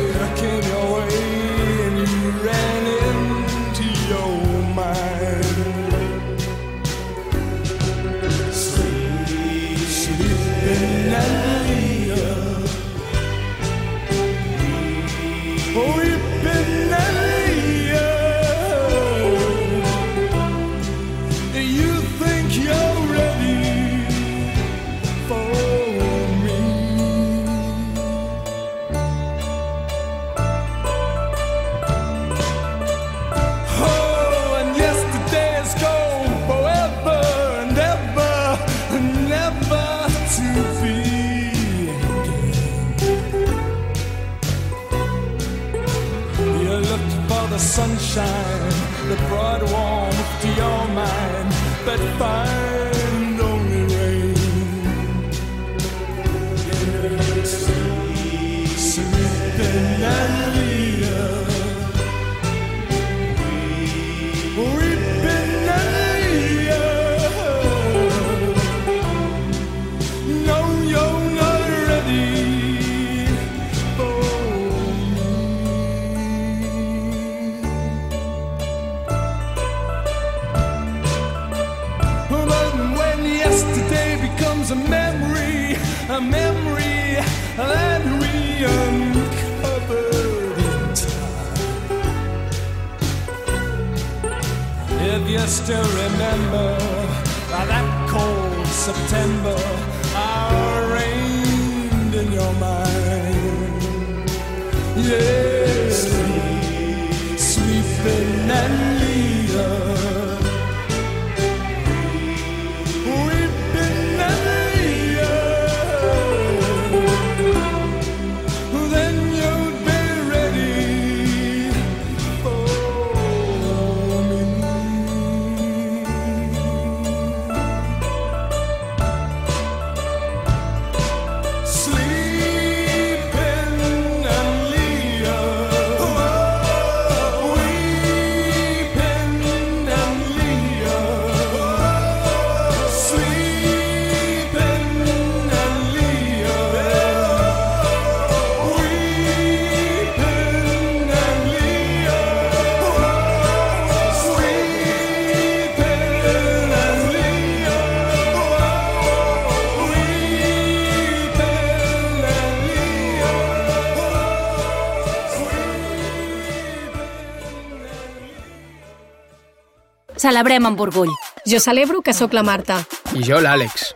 [170.37, 171.09] Celebrem amb orgull.
[171.49, 172.75] Jo celebro que sóc la Marta.
[173.16, 173.87] I jo l'Àlex.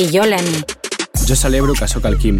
[0.00, 0.62] I jo l'Eni.
[1.28, 2.38] Jo celebro que sóc el Quim.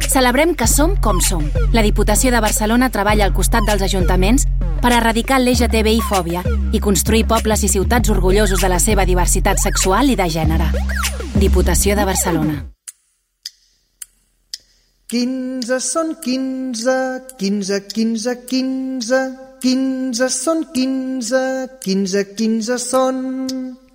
[0.00, 1.44] Celebrem que som com som.
[1.76, 4.48] La Diputació de Barcelona treballa al costat dels ajuntaments
[4.80, 10.16] per erradicar l'LGTBI-fòbia i construir pobles i ciutats orgullosos de la seva diversitat sexual i
[10.16, 10.72] de gènere.
[11.36, 12.62] Diputació de Barcelona.
[15.12, 17.00] 15 són 15,
[17.36, 19.26] 15, 15, 15,
[19.64, 21.38] 15 són 15,
[21.80, 23.22] 15, 15 són...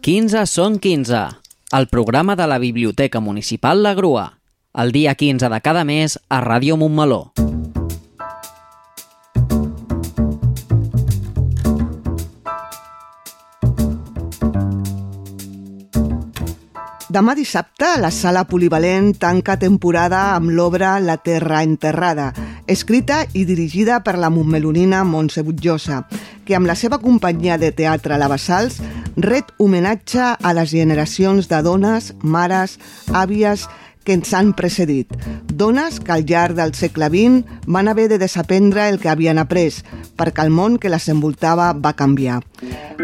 [0.01, 1.19] 15 són 15,
[1.77, 4.25] el programa de la Biblioteca Municipal La Grua,
[4.73, 7.48] el dia 15 de cada mes a Ràdio Montmeló.
[17.09, 22.27] Demà dissabte, la Sala Polivalent tanca temporada amb l'obra La Terra Enterrada,
[22.69, 26.03] escrita i dirigida per la montmelonina Montse Butjosa,
[26.45, 28.77] que amb la seva companyia de teatre La Bassals
[29.25, 32.77] ret homenatge a les generacions de dones, mares,
[33.09, 33.65] àvies
[34.03, 35.11] que ens han precedit.
[35.53, 39.83] Dones que al llarg del segle XX van haver de desaprendre el que havien après,
[40.17, 42.39] perquè el món que les envoltava va canviar.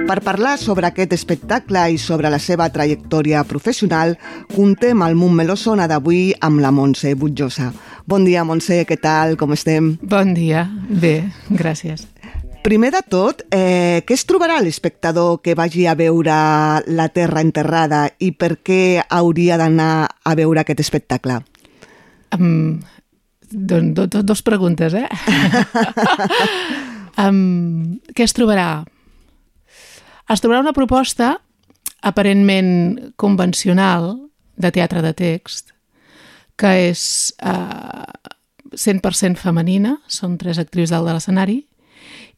[0.05, 4.17] Per parlar sobre aquest espectacle i sobre la seva trajectòria professional,
[4.53, 7.71] contem al Montmeló Sona d'avui amb la Montse Butjosa.
[8.05, 9.33] Bon dia, Montse, què tal?
[9.37, 9.95] Com estem?
[10.01, 10.67] Bon dia.
[10.89, 12.05] Bé, gràcies.
[12.65, 16.33] Primer de tot, eh, què es trobarà l'espectador que vagi a veure
[16.97, 21.35] La Terra Enterrada i per què hauria d'anar a veure aquest espectacle?
[22.33, 22.79] Um,
[23.51, 25.05] don, do, do, dos preguntes, eh?
[27.21, 28.81] um, què es trobarà?
[30.25, 31.35] Es trobarà una proposta
[32.01, 34.09] aparentment convencional
[34.57, 35.69] de teatre de text
[36.57, 38.09] que és uh,
[38.73, 41.61] 100% femenina, són tres actrius dalt de l'escenari,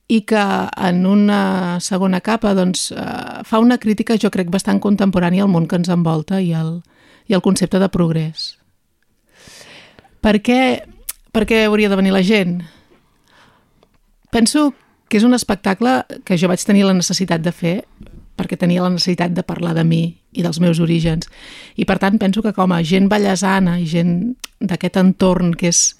[0.08, 0.44] i que
[0.88, 5.68] en una segona capa doncs, eh, fa una crítica, jo crec, bastant contemporània al món
[5.68, 6.82] que ens envolta i al,
[7.28, 8.56] i al concepte de progrés.
[10.24, 10.62] Per què,
[11.32, 12.62] per què hauria de venir la gent?
[14.32, 14.74] Penso
[15.08, 17.78] que és un espectacle que jo vaig tenir la necessitat de fer
[18.38, 20.02] perquè tenia la necessitat de parlar de mi
[20.38, 21.28] i dels meus orígens.
[21.76, 25.98] I per tant penso que com a gent ballesana i gent d'aquest entorn que és,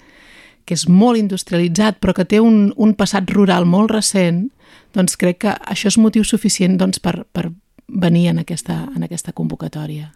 [0.68, 4.44] que és molt industrialitzat però que té un, un passat rural molt recent,
[4.96, 7.48] doncs crec que això és motiu suficient doncs, per, per
[7.88, 10.10] venir en aquesta, en aquesta convocatòria.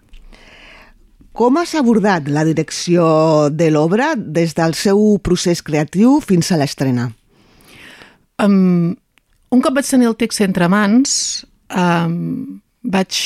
[1.33, 7.09] Com has abordat la direcció de l'obra des del seu procés creatiu fins a l'estrena?
[8.43, 8.93] Um,
[9.53, 13.17] un cop vaig tenir el text entre mans, um, vaig,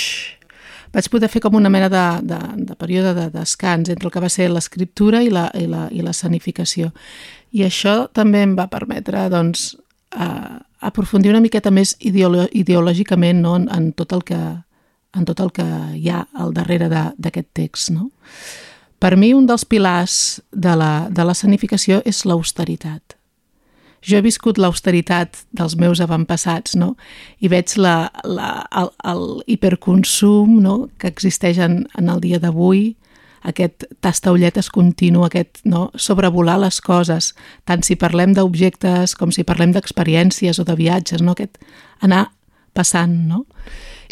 [0.97, 2.39] vaig poder fer com una mena de, de,
[2.71, 6.93] de període de descans entre el que va ser l'escriptura i, i, i la sanificació.
[7.53, 9.75] I això també em va permetre doncs,
[10.17, 13.57] uh, aprofundir una miqueta més ideolo ideològicament no?
[13.61, 14.41] en, en, tot el que,
[15.17, 15.67] en tot el que
[15.97, 17.93] hi ha al darrere d'aquest text.
[17.93, 18.11] No?
[18.99, 23.16] Per mi, un dels pilars de la, de la sanificació és l'austeritat
[24.03, 26.95] jo he viscut l'austeritat dels meus avantpassats, no?
[27.41, 30.77] I veig la, la, el, el hiperconsum no?
[30.99, 32.95] que existeix en, en el dia d'avui,
[33.47, 35.91] aquest tastaulletes continu, aquest no?
[35.95, 37.33] sobrevolar les coses,
[37.65, 41.37] tant si parlem d'objectes com si parlem d'experiències o de viatges, no?
[41.37, 41.61] aquest
[42.03, 42.27] anar
[42.77, 43.47] passant, no?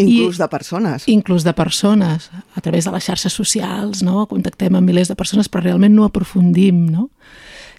[0.00, 1.08] Inclús I, de persones.
[1.10, 4.24] Inclús de persones, a través de les xarxes socials, no?
[4.30, 7.10] Contactem amb milers de persones, però realment no aprofundim, no?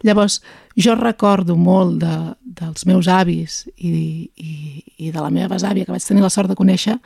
[0.03, 0.41] Llavors,
[0.75, 5.95] jo recordo molt de, dels meus avis i, i, i de la meva besàvia, que
[5.95, 6.97] vaig tenir la sort de conèixer,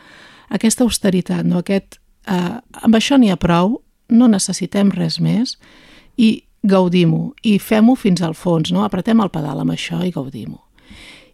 [0.49, 1.61] aquesta austeritat, no?
[1.61, 3.79] aquest, eh, amb això n'hi ha prou,
[4.09, 5.57] no necessitem res més
[6.17, 8.83] i gaudim-ho i fem-ho fins al fons, no?
[8.83, 10.59] apretem el pedal amb això i gaudim-ho.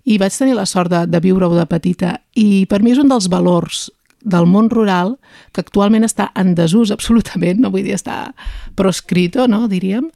[0.06, 3.10] I vaig tenir la sort de, de viure-ho de petita i per mi és un
[3.10, 3.88] dels valors
[4.26, 5.16] del món rural
[5.53, 8.34] que actualment està en desús absolutament, no vull dir està
[8.78, 10.10] proscrito, no, diríem,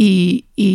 [0.00, 0.72] i, i,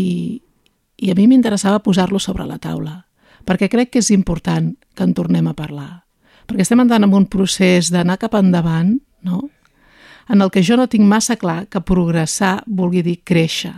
[1.01, 2.99] i a mi m'interessava posar-lo sobre la taula,
[3.45, 6.05] perquè crec que és important que en tornem a parlar,
[6.45, 8.93] perquè estem entrant en un procés d'anar cap endavant,
[9.25, 9.47] no?
[10.29, 13.73] en el que jo no tinc massa clar que progressar vulgui dir créixer,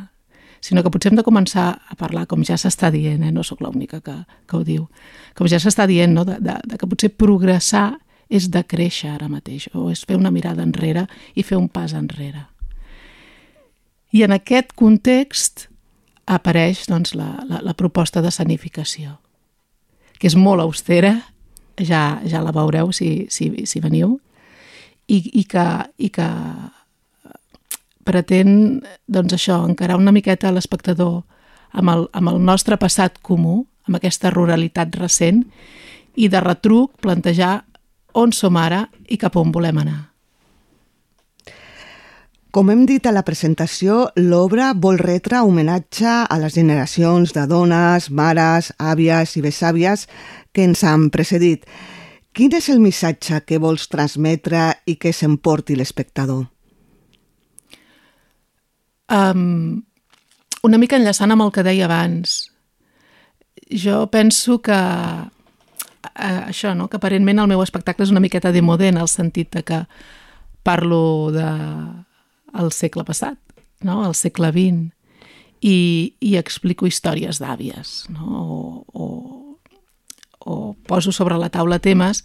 [0.60, 3.32] sinó que potser hem de començar a parlar, com ja s'està dient, eh?
[3.32, 4.18] no sóc l'única que,
[4.48, 4.88] que ho diu,
[5.36, 6.26] com ja s'està dient, no?
[6.28, 7.94] de, de, de que potser progressar
[8.28, 11.96] és de créixer ara mateix, o és fer una mirada enrere i fer un pas
[11.96, 12.50] enrere.
[14.12, 15.68] I en aquest context
[16.28, 19.18] apareix doncs, la, la, la proposta de sanificació,
[20.20, 21.14] que és molt austera,
[21.80, 24.18] ja, ja la veureu si, si, si veniu,
[25.08, 25.66] i, i, que,
[26.04, 26.28] i que
[28.08, 31.22] pretén doncs això, encarar una miqueta l'espectador
[31.72, 35.46] amb, el, amb el nostre passat comú, amb aquesta ruralitat recent,
[36.18, 37.62] i de retruc plantejar
[38.18, 40.00] on som ara i cap on volem anar.
[42.58, 48.08] Com hem dit a la presentació, l'obra vol retre homenatge a les generacions de dones,
[48.10, 50.08] mares, àvies i besàvies
[50.50, 51.68] que ens han precedit.
[52.34, 56.48] Quin és el missatge que vols transmetre i que s'emporti l'espectador?
[59.14, 59.86] Um,
[60.66, 62.40] una mica enllaçant amb el que deia abans,
[63.70, 66.90] jo penso que uh, això, no?
[66.90, 69.84] que aparentment el meu espectacle és una miqueta de modè en el sentit de que
[70.66, 71.54] parlo de
[72.54, 73.40] al segle passat,
[73.84, 74.04] no?
[74.04, 74.92] al segle XX,
[75.62, 75.78] i,
[76.22, 78.28] i explico històries d'àvies, no?
[78.28, 78.60] o,
[78.94, 79.08] o,
[80.40, 82.24] o poso sobre la taula temes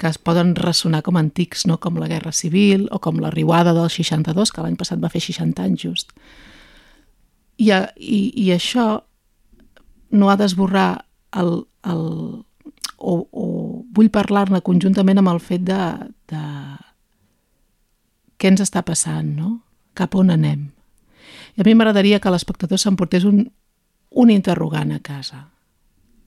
[0.00, 1.76] que es poden ressonar com antics, no?
[1.76, 5.20] com la Guerra Civil o com la riuada del 62, que l'any passat va fer
[5.20, 6.14] 60 anys just.
[7.60, 7.68] I,
[8.00, 9.02] i, i això
[10.16, 11.04] no ha d'esborrar
[11.36, 11.52] el,
[11.84, 12.06] el,
[12.96, 13.44] o, o
[13.92, 15.82] vull parlar-ne conjuntament amb el fet de,
[16.32, 16.44] de
[18.40, 19.58] què ens està passant, no?
[19.94, 20.68] cap on anem.
[21.58, 23.42] I a mi m'agradaria que l'espectador s'emportés un,
[24.16, 25.44] un interrogant a casa.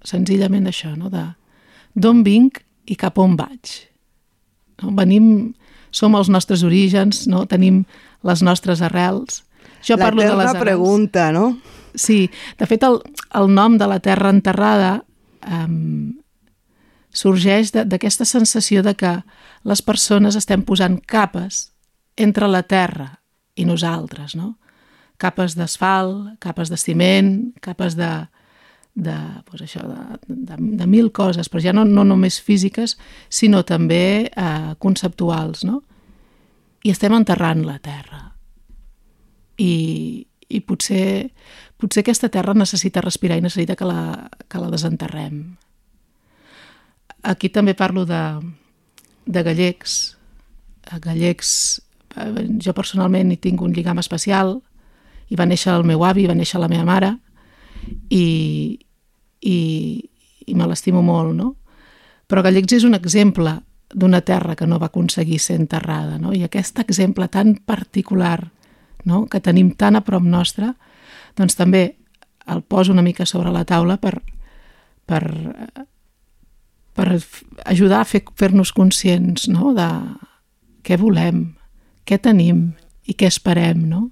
[0.06, 1.10] Senzillament això, no?
[1.10, 1.26] de
[1.94, 2.60] d'on vinc
[2.90, 3.74] i cap on vaig.
[4.82, 4.92] No?
[4.98, 5.54] Venim,
[5.94, 7.46] som els nostres orígens, no?
[7.50, 7.84] tenim
[8.26, 9.44] les nostres arrels.
[9.86, 10.64] Jo la parlo de les arrels.
[10.64, 11.58] pregunta, no?
[11.96, 13.00] Sí, de fet el,
[13.38, 15.04] el nom de la terra enterrada
[15.46, 16.16] um,
[17.14, 19.14] sorgeix d'aquesta sensació de que
[19.64, 21.73] les persones estem posant capes
[22.18, 23.10] entre la terra
[23.56, 24.58] i nosaltres, no?
[25.22, 28.10] Capes d'asfalt, capes de ciment, capes de,
[28.96, 29.16] de,
[29.50, 32.98] pues això, de, de, de mil coses, però ja no, no només físiques,
[33.30, 35.82] sinó també eh, conceptuals, no?
[36.84, 38.26] I estem enterrant la terra.
[39.62, 41.30] I, i potser,
[41.80, 45.46] potser aquesta terra necessita respirar i necessita que la, que la desenterrem.
[47.24, 48.20] Aquí també parlo de,
[49.30, 50.18] de gallecs,
[51.00, 51.93] gallecs Eh,
[52.64, 54.58] jo personalment hi tinc un lligam especial,
[55.30, 57.14] i va néixer el meu avi, va néixer la meva mare,
[58.10, 58.80] i,
[59.42, 59.58] i,
[60.48, 61.56] i me l'estimo molt, no?
[62.28, 63.58] Però Gallecs és un exemple
[63.94, 66.34] d'una terra que no va aconseguir ser enterrada, no?
[66.34, 68.40] I aquest exemple tan particular
[69.06, 69.26] no?
[69.28, 70.72] que tenim tan a prop nostre,
[71.38, 71.98] doncs també
[72.48, 74.16] el poso una mica sobre la taula per,
[75.06, 75.24] per,
[76.96, 77.08] per
[77.66, 79.74] ajudar a fer- fer-nos conscients no?
[79.76, 79.88] de
[80.84, 81.54] què volem,
[82.08, 82.74] què tenim
[83.08, 84.10] i què esperem, no?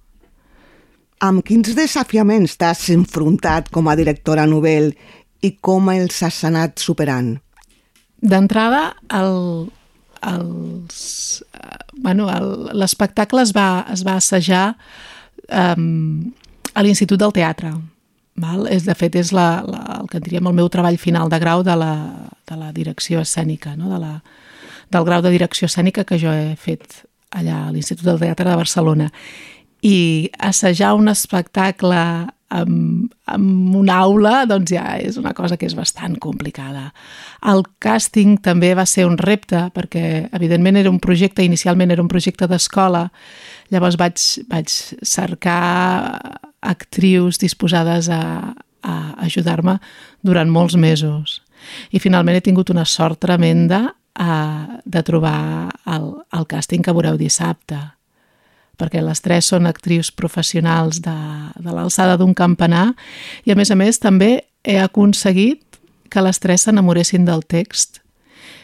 [1.22, 4.94] Amb quins desafiaments t'has enfrontat com a directora novel
[5.46, 7.36] i com els has anat superant?
[8.22, 9.70] D'entrada, el,
[10.26, 14.76] els, eh, bueno, el- l'espectacle es, va, es va assajar
[15.50, 16.32] um,
[16.74, 17.74] a l'Institut del Teatre.
[18.42, 18.66] Val?
[18.74, 21.62] És, de fet, és la, la, el que diríem el meu treball final de grau
[21.68, 21.94] de la,
[22.50, 23.90] de la direcció escènica, no?
[23.94, 24.14] de la,
[24.90, 28.60] del grau de direcció escènica que jo he fet allà a l'Institut del Teatre de
[28.60, 29.10] Barcelona.
[29.82, 32.02] I assajar un espectacle
[32.52, 36.90] amb, amb una aula, doncs ja és una cosa que és bastant complicada.
[37.48, 42.12] El càsting també va ser un repte, perquè evidentment era un projecte, inicialment era un
[42.12, 43.08] projecte d'escola,
[43.72, 44.20] llavors vaig,
[44.52, 44.76] vaig
[45.08, 45.62] cercar
[46.62, 48.22] actrius disposades a,
[48.84, 49.80] a ajudar-me
[50.22, 51.40] durant molts mesos.
[51.94, 57.18] I finalment he tingut una sort tremenda a, de trobar el, el càsting que veureu
[57.20, 57.80] dissabte
[58.82, 61.18] perquè les tres són actrius professionals de,
[61.62, 62.92] de l'alçada d'un campanar
[63.46, 64.32] i a més a més també
[64.66, 65.80] he aconseguit
[66.12, 68.02] que les tres s'enamoressin del text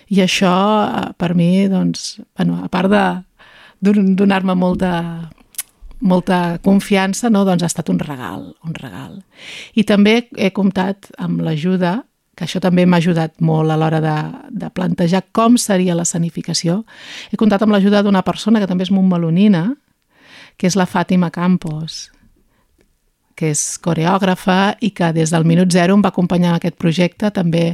[0.10, 0.54] i això
[0.88, 3.04] eh, per mi doncs, bueno, a part de
[3.84, 5.30] don- donar-me molta,
[6.00, 7.46] molta confiança, no?
[7.46, 9.22] doncs ha estat un regal, un regal.
[9.76, 12.02] I també he comptat amb l'ajuda
[12.38, 14.18] que això també m'ha ajudat molt a l'hora de,
[14.54, 16.84] de plantejar com seria l'escenificació.
[17.34, 19.72] He comptat amb l'ajuda d'una persona que també és montmelonina,
[20.58, 22.12] que és la Fàtima Campos,
[23.38, 27.34] que és coreògrafa i que des del minut zero em va acompanyar en aquest projecte.
[27.34, 27.66] També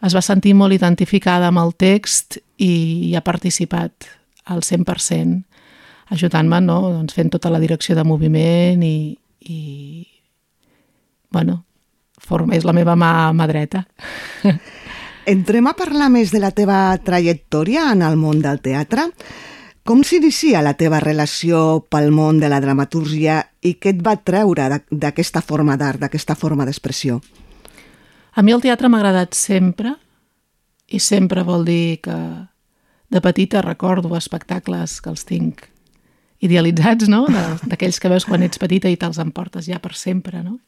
[0.00, 2.72] es va sentir molt identificada amb el text i,
[3.12, 4.08] i ha participat
[4.48, 5.40] al 100%,
[6.16, 6.80] ajudant-me, no?
[6.88, 9.12] doncs fent tota la direcció de moviment i,
[9.44, 9.60] i
[11.30, 11.64] bueno,
[12.30, 13.82] forma, és la meva mà, mà dreta.
[15.30, 19.08] Entrem a parlar més de la teva trajectòria en el món del teatre.
[19.86, 24.66] Com s'inicia la teva relació pel món de la dramatúrgia i què et va treure
[24.90, 27.20] d'aquesta forma d'art, d'aquesta forma d'expressió?
[28.36, 29.94] A mi el teatre m'ha agradat sempre
[30.90, 32.16] i sempre vol dir que
[33.10, 35.64] de petita recordo espectacles que els tinc
[36.40, 37.24] idealitzats, no?
[37.28, 40.58] De- D'aquells que veus quan ets petita i te'ls emportes ja per sempre, no?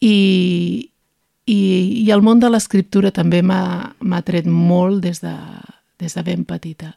[0.00, 0.90] I,
[1.46, 1.58] i,
[2.04, 5.34] i el món de l'escriptura també m'ha tret molt des de,
[6.00, 6.94] des de ben petita.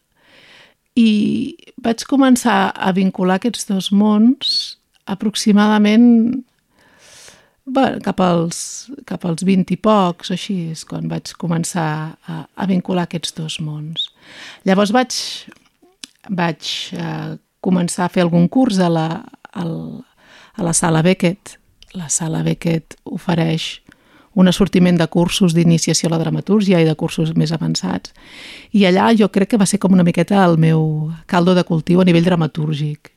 [0.96, 1.10] I
[1.84, 4.78] vaig començar a vincular aquests dos mons
[5.10, 6.44] aproximadament
[7.64, 8.58] Bé, cap als,
[9.08, 11.88] cap als 20 i pocs, així, és quan vaig començar
[12.28, 14.10] a, a vincular aquests dos mons.
[14.68, 15.16] Llavors vaig,
[16.28, 19.08] vaig eh, començar a fer algun curs a la,
[19.56, 19.78] al,
[20.60, 21.56] a la sala Beckett.
[21.94, 23.84] La sala Beckett ofereix
[24.34, 28.14] un assortiment de cursos d'iniciació a la dramatúrgia i de cursos més avançats.
[28.74, 32.02] I allà jo crec que va ser com una miqueta el meu caldo de cultiu
[32.02, 33.12] a nivell dramatúrgic.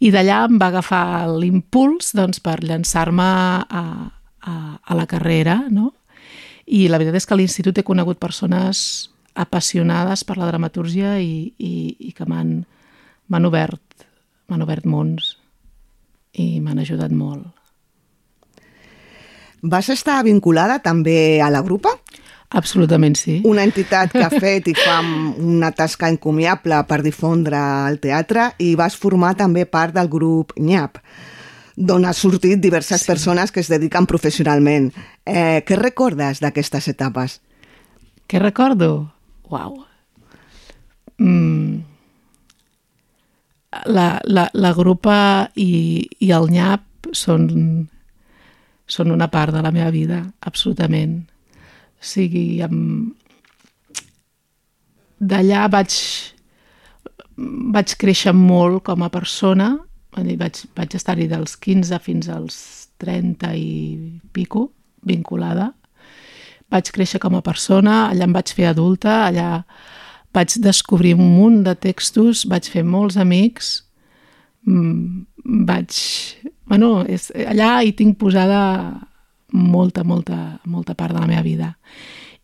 [0.00, 3.28] I d'allà em va agafar l'impuls doncs, per llançar-me
[3.68, 3.84] a,
[4.40, 5.92] a, a la carrera, no?
[6.64, 11.52] I la veritat és que a l'institut he conegut persones apassionades per la dramatúrgia i,
[11.58, 12.64] i, i que m'han
[13.48, 14.08] obert,
[14.48, 15.36] obert mons
[16.32, 17.57] i m'han ajudat molt.
[19.62, 21.96] Vas estar vinculada també a la grupa?
[22.56, 23.40] Absolutament sí.
[23.44, 27.58] Una entitat que ha fet i fa una tasca encomiable per difondre
[27.90, 31.02] el teatre i vas formar també part del grup NYAP
[31.78, 33.06] d'on ha sortit diverses sí.
[33.06, 34.90] persones que es dediquen professionalment.
[35.24, 37.38] Eh, què recordes d'aquestes etapes?
[38.28, 39.12] Què recordo?
[39.48, 39.84] Uau.
[41.18, 41.84] Mm.
[43.86, 45.18] La, la, la grupa
[45.54, 47.46] i, i el nyap són,
[48.88, 51.20] són una part de la meva vida, absolutament.
[51.98, 53.12] O sigui, amb...
[55.18, 55.94] d'allà vaig,
[57.74, 59.74] vaig créixer molt com a persona,
[60.16, 62.58] vaig, vaig estar-hi dels 15 fins als
[63.02, 63.68] 30 i
[64.32, 64.70] pico,
[65.06, 65.72] vinculada.
[66.68, 69.64] Vaig créixer com a persona, allà em vaig fer adulta, allà
[70.36, 73.87] vaig descobrir un munt de textos, vaig fer molts amics,
[74.68, 75.98] vaig...
[76.68, 78.60] Bueno, és, allà hi tinc posada
[79.56, 81.72] molta, molta, molta part de la meva vida.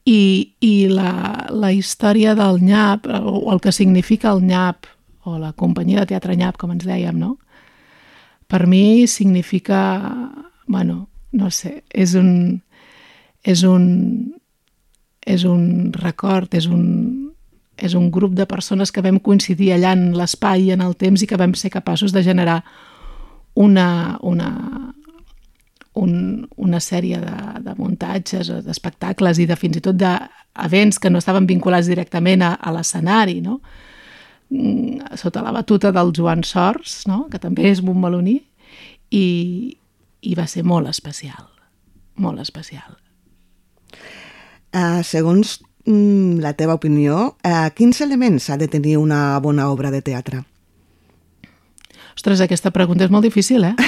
[0.08, 4.88] I, i la, la història del nyap, o el que significa el nyap,
[5.24, 7.36] o la companyia de teatre nyap, com ens dèiem, no?
[8.48, 9.80] Per mi significa,
[10.68, 12.60] bueno, no sé, és un,
[13.44, 13.86] és un,
[15.24, 17.32] és un record, és un,
[17.84, 21.22] és un grup de persones que vam coincidir allà en l'espai i en el temps
[21.22, 22.62] i que vam ser capaços de generar
[23.54, 24.50] una, una,
[25.94, 31.22] un, una sèrie de, de muntatges, d'espectacles i de fins i tot d'events que no
[31.22, 33.60] estaven vinculats directament a, a l'escenari, no?
[34.50, 37.24] Mm, sota la batuta del Joan Sors, no?
[37.30, 38.36] que també és montmeloní,
[39.14, 39.26] i,
[40.22, 41.46] i va ser molt especial,
[42.20, 42.98] molt especial.
[44.74, 49.90] Uh, segons mm, la teva opinió, uh, quins elements ha de tenir una bona obra
[49.90, 50.44] de teatre?
[52.14, 53.74] Ostres, aquesta pregunta és molt difícil, eh?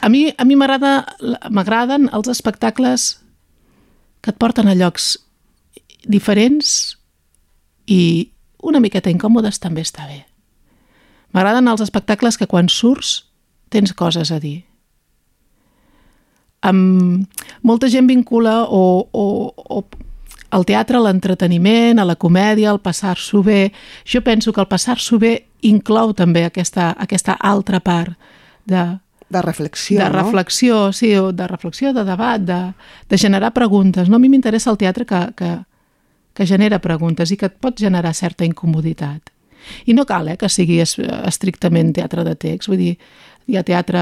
[0.00, 1.04] A mi a mi m'agrada
[1.50, 3.18] m'agraden els espectacles
[4.22, 5.16] que et porten a llocs
[6.06, 6.96] diferents
[7.86, 8.30] i
[8.62, 10.22] una miqueta incòmodes també està bé.
[11.34, 13.28] M'agraden els espectacles que quan surts
[13.68, 14.62] tens coses a dir.
[16.62, 17.28] Amb...
[17.62, 19.84] Molta gent vincula o, o, o
[20.50, 23.72] el teatre l'entreteniment, a la comèdia, al passar-s'ho bé.
[24.08, 25.34] Jo penso que el passar-s'ho bé
[25.68, 28.16] inclou també aquesta, aquesta altra part
[28.64, 28.98] de...
[29.28, 30.22] De reflexió, De no?
[30.22, 32.72] reflexió, sí, o de reflexió, de debat, de,
[33.10, 34.08] de generar preguntes.
[34.08, 34.16] No?
[34.16, 35.50] A mi m'interessa el teatre que, que,
[36.32, 39.28] que genera preguntes i que et pot generar certa incomoditat.
[39.84, 40.96] I no cal eh, que sigui es,
[41.28, 42.94] estrictament teatre de text, vull dir,
[43.48, 44.00] hi ha teatre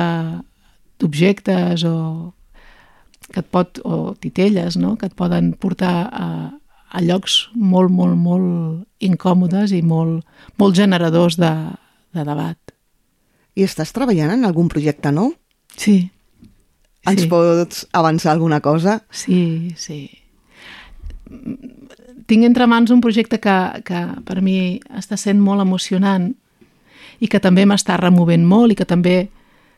[1.01, 1.97] d'objectes o
[3.33, 4.97] que et pot, o titelles, no?
[4.97, 6.27] que et poden portar a,
[6.91, 10.23] a llocs molt, molt, molt incòmodes i molt,
[10.59, 11.51] molt generadors de,
[12.15, 12.59] de debat.
[13.57, 15.33] I estàs treballant en algun projecte nou?
[15.77, 16.11] Sí.
[17.07, 17.29] Ens Sí.
[17.31, 19.01] pots avançar alguna cosa?
[19.11, 20.11] Sí, sí.
[22.27, 23.55] Tinc entre mans un projecte que,
[23.87, 26.33] que per mi està sent molt emocionant
[27.23, 29.29] i que també m'està removent molt i que també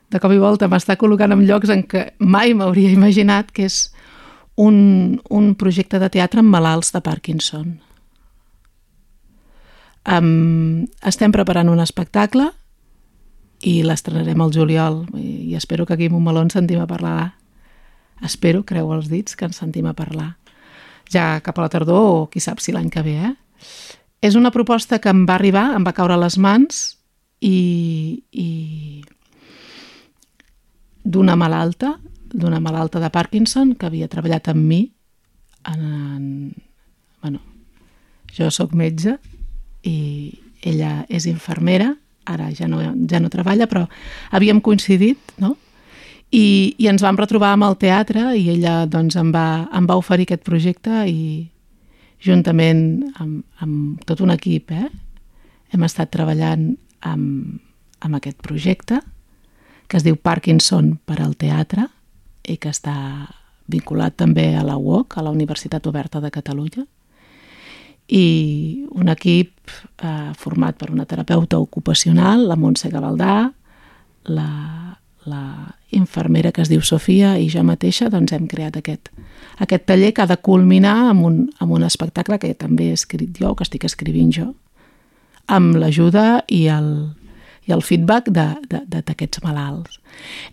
[0.09, 3.89] de cop i volta m'està col·locant en llocs en què mai m'hauria imaginat que és
[4.59, 7.77] un, un projecte de teatre amb malalts de Parkinson.
[10.09, 12.49] Um, estem preparant un espectacle
[13.69, 17.35] i l'estrenarem al juliol i, i espero que aquí a Montmeló ens sentim a parlar
[18.25, 20.31] espero, creu els dits, que ens sentim a parlar
[21.13, 23.35] ja cap a la tardor o qui sap si l'any que ve eh?
[24.25, 26.81] és una proposta que em va arribar em va caure a les mans
[27.45, 28.49] i, i
[31.09, 31.97] d'una malalta
[32.29, 34.83] d'una malalta de Parkinson que havia treballat amb mi
[35.65, 36.53] en, en,
[37.23, 37.41] bueno,
[38.37, 39.17] jo sóc metge
[39.89, 39.97] i
[40.61, 41.95] ella és infermera
[42.29, 43.87] ara ja no, ja no treballa però
[44.37, 45.57] havíem coincidit no?
[46.29, 49.97] I, i ens vam retrobar amb el teatre i ella doncs, em, va, em va
[49.97, 51.49] oferir aquest projecte i
[52.21, 54.91] juntament amb, amb tot un equip eh,
[55.73, 57.57] hem estat treballant amb,
[58.05, 59.01] amb aquest projecte
[59.89, 61.89] que es diu Parkinson per al teatre
[62.45, 62.95] i que està
[63.69, 66.85] vinculat també a la UOC, a la Universitat Oberta de Catalunya,
[68.09, 69.69] i un equip
[70.01, 73.51] eh, format per una terapeuta ocupacional, la Montse Gavaldà,
[74.29, 74.51] la,
[75.29, 75.43] la
[75.91, 79.13] infermera que es diu Sofia i jo mateixa doncs hem creat aquest,
[79.61, 83.37] aquest taller que ha de culminar amb un, amb un espectacle que també he escrit
[83.41, 84.49] jo, que estic escrivint jo,
[85.49, 86.91] amb l'ajuda i el,
[87.69, 89.99] i el feedback d'aquests malalts.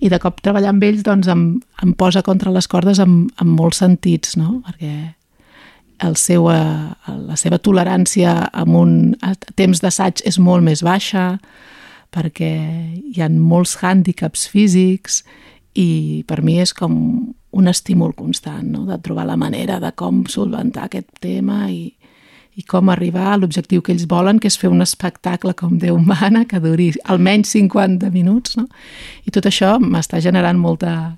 [0.04, 1.46] I de cop treballar amb ells doncs, em,
[1.84, 4.60] em posa contra les cordes en, en molts sentits, no?
[4.68, 4.96] perquè
[6.04, 8.92] el seu, eh, la seva tolerància amb un
[9.56, 11.38] temps d'assaig és molt més baixa,
[12.16, 12.52] perquè
[13.00, 15.24] hi ha molts hàndicaps físics
[15.76, 16.96] i per mi és com
[17.56, 18.84] un estímul constant, no?
[18.90, 21.94] de trobar la manera de com solventar aquest tema i,
[22.56, 25.98] i com arribar a l'objectiu que ells volen, que és fer un espectacle com Déu
[26.00, 28.68] mana, que duri almenys 50 minuts, no?
[29.28, 31.18] I tot això m'està generant molta,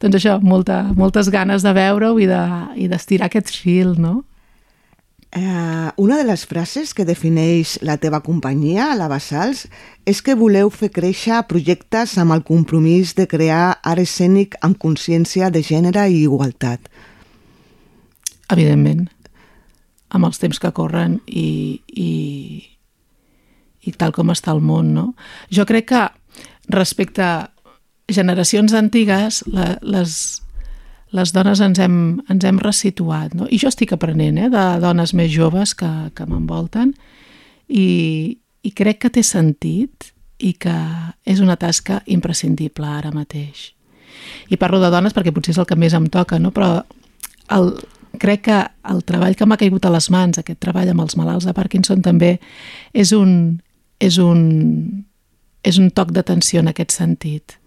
[0.00, 4.24] doncs això, molta, moltes ganes de veure-ho i de- i d'estirar de, aquest fil, no?
[5.36, 9.66] Eh, una de les frases que defineix la teva companyia, la Basals,
[10.06, 15.50] és que voleu fer créixer projectes amb el compromís de crear art escènic amb consciència
[15.50, 16.80] de gènere i igualtat.
[18.48, 19.08] Evidentment,
[20.14, 22.12] amb els temps que corren i, i,
[23.82, 25.10] i tal com està el món, no?
[25.50, 26.04] Jo crec que
[26.70, 27.34] respecte a
[28.08, 30.16] generacions antigues, la, les,
[31.14, 31.98] les dones ens hem,
[32.30, 33.48] ens hem resituat, no?
[33.50, 36.92] I jo estic aprenent eh, de dones més joves que, que m'envolten
[37.68, 37.86] i,
[38.62, 40.12] i crec que té sentit
[40.44, 40.74] i que
[41.24, 43.72] és una tasca imprescindible ara mateix.
[44.50, 46.52] I parlo de dones perquè potser és el que més em toca, no?
[46.54, 46.82] però
[47.54, 47.72] el,
[48.20, 48.60] crec que
[48.90, 52.02] el treball que m'ha caigut a les mans, aquest treball amb els malalts de Parkinson,
[52.02, 52.38] també
[52.92, 53.60] és un,
[54.00, 55.04] és un,
[55.64, 57.58] és un toc d'atenció en aquest sentit.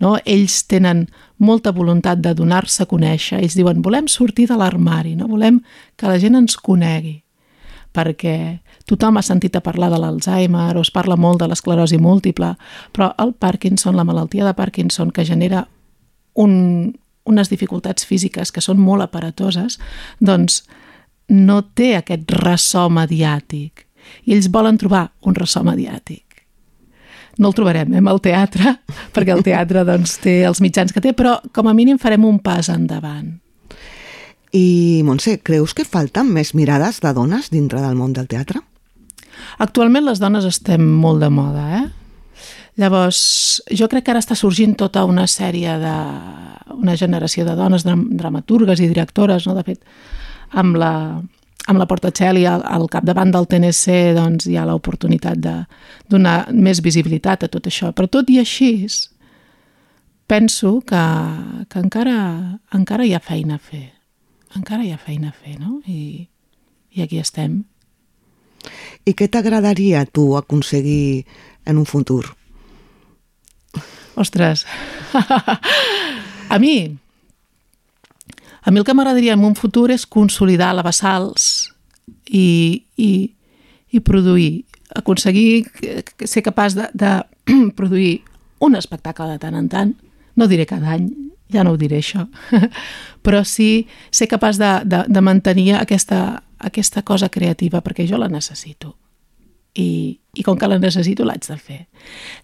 [0.00, 0.16] No?
[0.24, 1.06] Ells tenen
[1.38, 3.40] molta voluntat de donar-se a conèixer.
[3.40, 5.28] Ells diuen, volem sortir de l'armari, no?
[5.28, 5.60] volem
[5.96, 7.20] que la gent ens conegui
[7.90, 12.52] perquè tothom ha sentit a parlar de l'Alzheimer o es parla molt de l'esclerosi múltiple,
[12.94, 15.64] però el Parkinson, la malaltia de Parkinson, que genera
[16.34, 16.94] un,
[17.28, 19.78] unes dificultats físiques que són molt aparatoses,
[20.20, 20.62] doncs
[21.30, 23.86] no té aquest ressò mediàtic.
[24.26, 26.24] I ells volen trobar un ressò mediàtic.
[27.38, 28.74] No el trobarem, eh, amb el teatre,
[29.14, 32.40] perquè el teatre doncs, té els mitjans que té, però com a mínim farem un
[32.42, 33.38] pas endavant.
[34.50, 38.58] I, Montse, creus que falten més mirades de dones dintre del món del teatre?
[39.62, 41.84] Actualment les dones estem molt de moda, eh?
[42.78, 45.96] Llavors, jo crec que ara està sorgint tota una sèrie de...
[46.76, 49.56] una generació de dones dram dramaturgues i directores, no?
[49.58, 49.82] De fet,
[50.62, 50.92] amb la,
[51.66, 55.56] amb la Portacelli al, al capdavant del TNC doncs, hi ha l'oportunitat de
[56.10, 57.92] donar més visibilitat a tot això.
[57.92, 58.86] Però tot i així,
[60.30, 61.04] penso que,
[61.68, 62.18] que encara,
[62.76, 63.88] encara hi ha feina a fer.
[64.56, 65.80] Encara hi ha feina a fer, no?
[65.86, 66.26] I,
[66.94, 67.64] i aquí estem.
[69.06, 71.24] I què t'agradaria tu aconseguir
[71.66, 72.24] en un futur?
[74.20, 74.66] Ostres,
[76.48, 76.98] a mi,
[78.60, 81.70] a mi el que m'agradaria en un futur és consolidar la Bassals
[82.28, 83.10] i, i,
[83.88, 85.64] i produir, aconseguir
[86.28, 87.14] ser capaç de, de
[87.78, 88.20] produir
[88.60, 89.96] un espectacle de tant en tant,
[90.36, 91.08] no diré cada any,
[91.48, 92.26] ja no ho diré això,
[93.24, 98.28] però sí ser capaç de, de, de mantenir aquesta, aquesta cosa creativa, perquè jo la
[98.28, 98.98] necessito.
[99.72, 101.80] I, i com que la necessito l'haig de fer.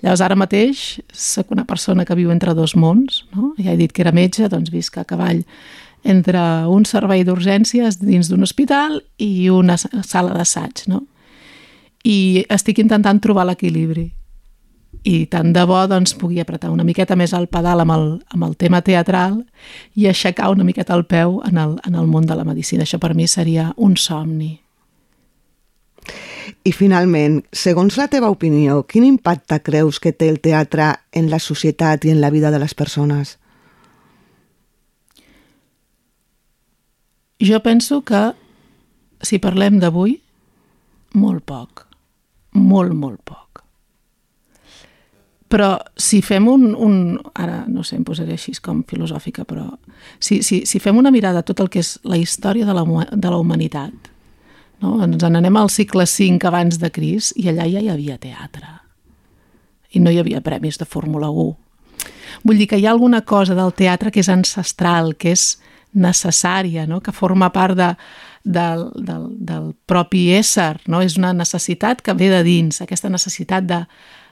[0.03, 3.55] Llavors ara mateix sóc una persona que viu entre dos mons, no?
[3.59, 5.45] ja he dit que era metge, doncs visc a cavall
[6.07, 11.03] entre un servei d'urgències dins d'un hospital i una sala d'assaig, no?
[12.07, 14.12] I estic intentant trobar l'equilibri.
[15.07, 18.47] I tant de bo doncs, pugui apretar una miqueta més el pedal amb el, amb
[18.47, 19.41] el tema teatral
[19.95, 22.87] i aixecar una miqueta el peu en el, en el món de la medicina.
[22.87, 24.55] Això per mi seria un somni.
[26.66, 31.38] I finalment, segons la teva opinió, quin impacte creus que té el teatre en la
[31.42, 33.36] societat i en la vida de les persones?
[37.42, 38.32] Jo penso que,
[39.22, 40.16] si parlem d'avui,
[41.14, 41.84] molt poc.
[42.57, 43.62] Molt, molt poc.
[45.52, 46.96] Però si fem un, un...
[47.38, 49.68] Ara, no sé, em posaré així com filosòfica, però
[50.18, 52.84] si, si, si fem una mirada a tot el que és la història de la,
[53.12, 54.11] de la humanitat,
[54.82, 54.96] no?
[55.04, 58.68] ens n'anem al segle V abans de Cris i allà ja hi havia teatre.
[59.92, 61.54] I no hi havia premis de Fórmula 1.
[62.44, 65.56] Vull dir que hi ha alguna cosa del teatre que és ancestral, que és
[65.96, 67.00] necessària, no?
[67.00, 67.88] que forma part de,
[68.44, 71.00] del, del, del propi ésser, no?
[71.02, 73.82] és una necessitat que ve de dins, aquesta necessitat de,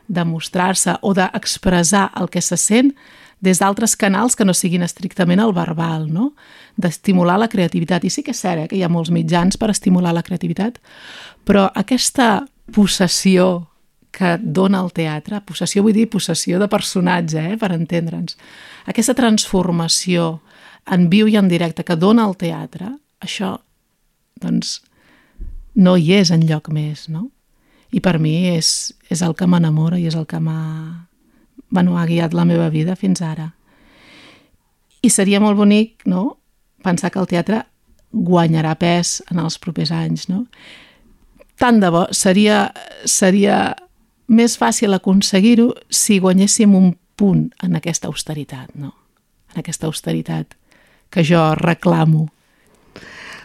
[0.07, 2.93] de mostrar-se o d'expressar el que se sent
[3.41, 6.33] des d'altres canals que no siguin estrictament el verbal, no?
[6.77, 8.05] d'estimular la creativitat.
[8.05, 10.81] I sí que és cert eh, que hi ha molts mitjans per estimular la creativitat,
[11.45, 13.69] però aquesta possessió
[14.15, 18.39] que dona el teatre, possessió vull dir possessió de personatge, eh, per entendre'ns,
[18.87, 20.41] aquesta transformació
[20.87, 22.93] en viu i en directe que dona el teatre,
[23.25, 23.57] això,
[24.41, 24.81] doncs,
[25.75, 27.29] no hi és en lloc més, no?
[27.95, 31.07] I per mi és, és el que m'enamora i és el que m'ha
[31.75, 33.51] bueno, ha guiat la meva vida fins ara.
[35.03, 36.39] I seria molt bonic, no?,
[36.85, 37.65] pensar que el teatre
[38.15, 40.45] guanyarà pes en els propers anys, no?
[41.59, 42.69] Tant de bo, seria,
[43.09, 43.75] seria
[44.29, 48.93] més fàcil aconseguir-ho si guanyéssim un punt en aquesta austeritat, no?
[49.53, 50.55] En aquesta austeritat
[51.11, 52.29] que jo reclamo.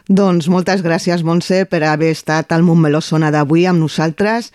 [0.10, 4.50] Doncs moltes gràcies, Montse, per haver estat al Montmeló Sona d'avui amb nosaltres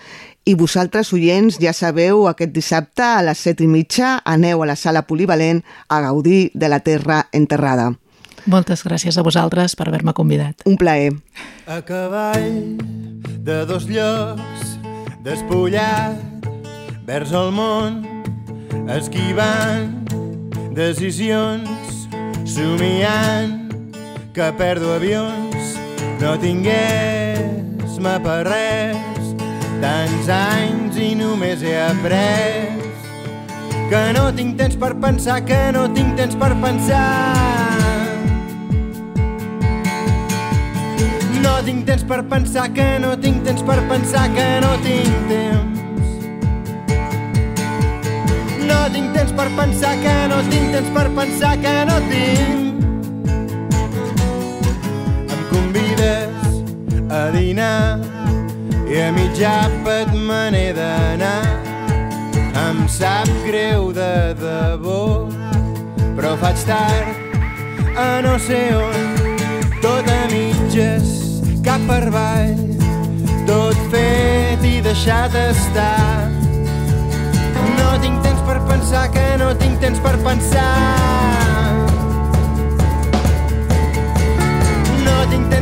[0.44, 4.74] i vosaltres, oients, ja sabeu, aquest dissabte a les set i mitja aneu a la
[4.74, 7.92] sala polivalent a gaudir de la terra enterrada.
[8.50, 10.58] Moltes gràcies a vosaltres per haver-me convidat.
[10.66, 11.14] Un plaer.
[11.70, 12.74] A cavall
[13.46, 14.76] de dos llocs,
[15.22, 16.18] despullat,
[17.06, 18.02] vers el món,
[18.90, 20.02] esquivant
[20.74, 22.08] decisions,
[22.42, 23.63] somiant
[24.34, 25.76] que perdo avions,
[26.18, 29.28] no tingués-me per res,
[29.78, 32.74] tants anys i només he après
[33.92, 36.98] que no tinc temps per pensar, que no tinc temps per pensar.
[41.46, 45.80] No tinc temps per pensar, que no tinc temps per pensar, que no tinc temps.
[48.66, 52.73] No tinc temps per pensar, que no tinc temps per pensar, que no tinc.
[55.94, 57.98] Convides a dinar
[58.88, 61.44] i a mig àpat me n'he d'anar.
[62.54, 65.26] Em sap greu de debò,
[66.16, 67.08] però faig tard
[67.96, 69.16] a no sé on,
[69.82, 72.58] tot a mitges, cap per avall,
[73.46, 76.30] tot fet i deixat estar.
[77.78, 81.83] No tinc temps per pensar, que no tinc temps per pensar.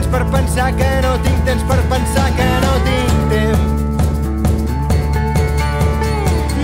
[0.03, 3.59] Temps per pensar, que no tinc temps per pensar, que no tinc temps.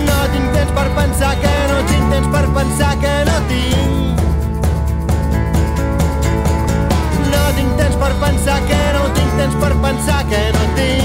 [0.07, 4.21] No tinc temps per pensar, que no tinc temps per pensar, que no tinc.
[7.31, 10.98] No tinc temps per pensar, que no tinc temps per pensar, que no tinc.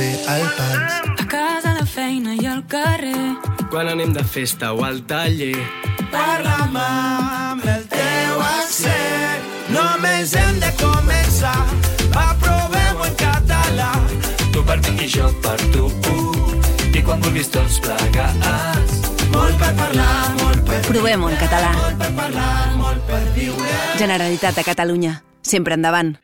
[0.00, 0.92] Fer el pas.
[1.18, 3.36] A casa, a la feina i al carrer.
[3.70, 5.56] Quan anem de festa o al taller.
[6.12, 9.44] Parla'm amb el teu accent.
[9.74, 11.58] Només hem de començar.
[12.14, 13.90] Va, provem-ho en català.
[14.54, 15.86] Tu per mi i jo per tu.
[16.90, 18.96] I quan vulguis tots plegats.
[19.30, 21.76] Molt per parlar, molt per Provem-ho en català.
[21.76, 23.78] Molt per parlar, molt per viure.
[24.00, 25.14] Generalitat de Catalunya.
[25.54, 26.16] Sempre endavant.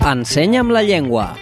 [0.00, 1.36] Ensenya'm la llengua.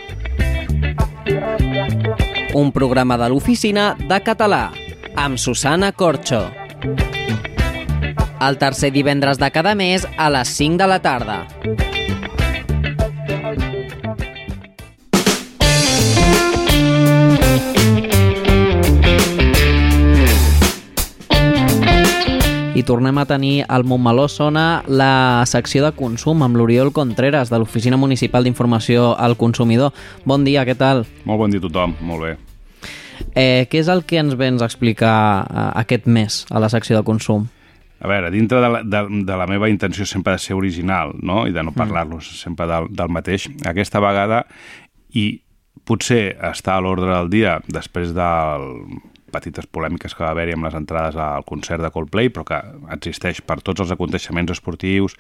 [2.55, 4.73] Un programa de l'oficina de català
[5.15, 6.41] amb Susana Corxo.
[8.43, 11.39] El tercer divendres de cada mes a les 5 de la tarda.
[22.79, 27.59] I tornem a tenir al Montmeló Sona la secció de consum amb l'Oriol Contreras de
[27.59, 29.97] l'Oficina Municipal d'Informació al Consumidor.
[30.23, 31.03] Bon dia, què tal?
[31.27, 32.31] Molt bon dia a tothom, molt bé.
[33.35, 36.95] Eh, què és el que ens vens a explicar eh, aquest mes a la secció
[36.95, 37.49] de consum?
[37.99, 41.49] A veure, dintre de la, de, de la meva intenció sempre de ser original no?
[41.51, 44.45] i de no parlar-los sempre del, del mateix, aquesta vegada,
[45.19, 45.33] i
[45.83, 48.71] potser està a l'ordre del dia després del
[49.33, 52.59] petites polèmiques que va haver-hi amb les entrades al concert de Coldplay, però que
[52.95, 55.15] existeix per tots els aconteixements esportius,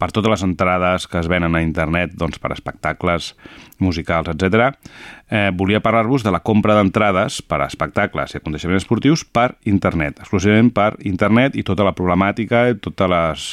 [0.00, 3.34] per totes les entrades que es venen a internet doncs, per espectacles
[3.78, 4.74] musicals, etc.
[5.30, 10.20] Eh, volia parlar-vos de la compra d'entrades per a espectacles i aconteixements esportius per internet,
[10.24, 13.48] exclusivament per internet i tota la problemàtica totes les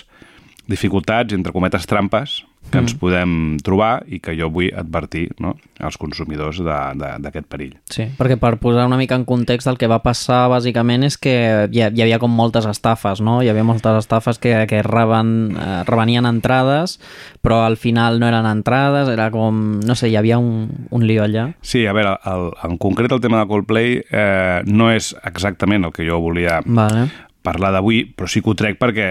[0.67, 2.41] dificultats, entre cometes trampes,
[2.71, 7.75] que ens podem trobar i que jo vull advertir no, als consumidors d'aquest perill.
[7.91, 11.35] Sí, perquè per posar una mica en context el que va passar bàsicament és que
[11.71, 13.39] hi, hi havia com moltes estafes, no?
[13.43, 16.97] Hi havia moltes estafes que, que reben, eh, revenien entrades,
[17.41, 21.23] però al final no eren entrades, era com, no sé, hi havia un, un lío
[21.25, 21.49] allà.
[21.61, 25.95] Sí, a veure, el, en concret el tema de Coldplay eh, no és exactament el
[25.95, 27.07] que jo volia vale
[27.45, 29.07] parlar d'avui, però sí que ho trec perquè,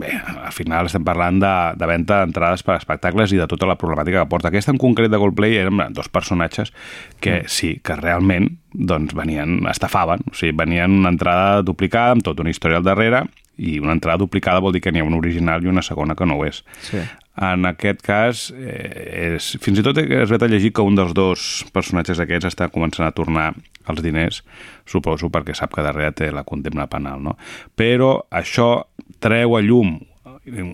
[0.00, 3.68] bé, al final estem parlant de, de venda d'entrades per a espectacles i de tota
[3.68, 4.52] la problemàtica que porta.
[4.52, 6.72] Aquesta en concret de Coldplay eren dos personatges
[7.20, 7.52] que mm.
[7.52, 12.52] sí, que realment doncs, venien, estafaven, o sigui, venien una entrada duplicada amb tota una
[12.54, 13.26] història al darrere
[13.58, 16.26] i una entrada duplicada vol dir que n'hi ha una original i una segona que
[16.26, 16.62] no ho és.
[16.86, 17.02] Sí.
[17.42, 21.14] En aquest cas, eh, és, fins i tot es ve a llegir que un dels
[21.16, 23.52] dos personatges aquests està començant a tornar
[23.88, 24.42] els diners,
[24.86, 27.36] suposo perquè sap que darrere té la condemna penal, no?
[27.76, 28.86] Però això
[29.22, 29.98] treu a llum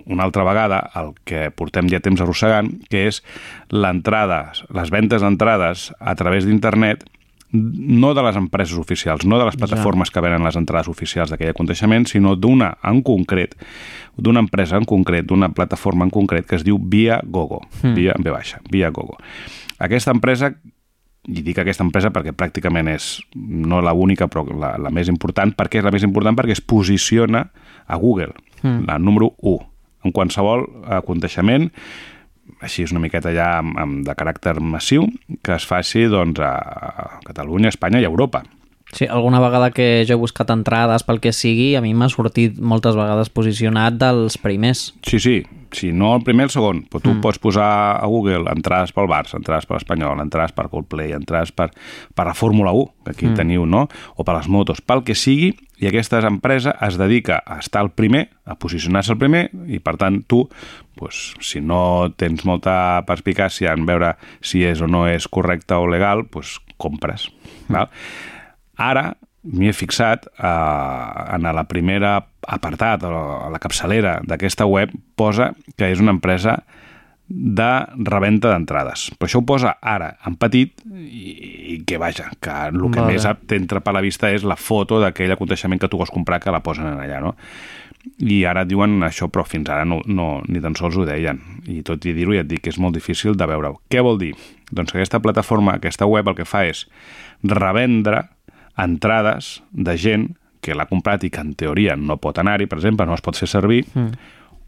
[0.06, 3.20] una altra vegada el que portem ja temps arrossegant, que és
[3.68, 7.04] l'entrada, les ventes d'entrades a través d'internet
[7.52, 11.54] no de les empreses oficials, no de les plataformes que venen les entrades oficials d'aquell
[11.54, 13.54] aconteixement, sinó d'una en concret,
[14.16, 17.94] d'una empresa en concret, d'una plataforma en concret que es diu Via Gogo, Mm.
[17.94, 19.16] Via en V baixa, Via Gogo.
[19.78, 20.54] Aquesta empresa
[21.28, 25.52] i dic aquesta empresa perquè pràcticament és no la única però la, la més important.
[25.54, 26.36] Per què és la més important?
[26.38, 27.46] Perquè es posiciona
[27.86, 28.86] a Google, Mm.
[28.88, 29.58] la número 1,
[30.02, 31.68] en qualsevol aconteixement
[32.64, 35.04] així és una miqueta ja amb, amb, de caràcter massiu,
[35.44, 38.42] que es faci doncs, a Catalunya, Espanya i Europa.
[38.90, 42.56] Sí, alguna vegada que jo he buscat entrades pel que sigui, a mi m'ha sortit
[42.58, 44.94] moltes vegades posicionat dels primers.
[45.06, 45.42] Sí, sí,
[45.72, 46.82] si no el primer, el segon.
[46.88, 47.22] Però tu mm.
[47.24, 51.68] pots posar a Google entrades pel Barça, entrades per l'Espanyol, entrades per Coldplay, entrades per,
[52.14, 53.34] per la Fórmula 1, que aquí Mm.
[53.36, 53.86] teniu, no?
[54.16, 57.90] O per les motos, pel que sigui, i aquesta empresa es dedica a estar el
[57.90, 60.48] primer, a posicionar-se el primer, i per tant tu,
[60.96, 65.86] pues, si no tens molta perspicàcia en veure si és o no és correcte o
[65.86, 67.28] legal, pues, compres.
[67.68, 67.72] Mm.
[67.74, 67.90] Val?
[68.78, 69.16] Ara
[69.48, 72.18] m'hi he fixat eh, en la primera
[72.48, 76.58] apartat, o a la capçalera d'aquesta web, posa que és una empresa
[77.28, 77.72] de
[78.08, 79.10] reventa d'entrades.
[79.18, 81.34] Però això ho posa ara en petit i,
[81.74, 83.12] i que vaja, que el que Vale.
[83.12, 86.54] més t'entra per la vista és la foto d'aquell aconteixement que tu vols comprar que
[86.54, 87.34] la posen en allà, no?
[88.24, 91.42] I ara diuen això, però fins ara no, no, ni tan sols ho deien.
[91.68, 93.76] I tot i dir-ho ja et dic que és molt difícil de veure-ho.
[93.92, 94.32] Què vol dir?
[94.72, 96.86] Doncs que aquesta plataforma, aquesta web, el que fa és
[97.44, 98.24] revendre
[98.78, 100.28] entrades de gent
[100.60, 103.36] que l'ha comprat i que en teoria no pot anar-hi, per exemple, no es pot
[103.38, 104.12] fer servir, Mm.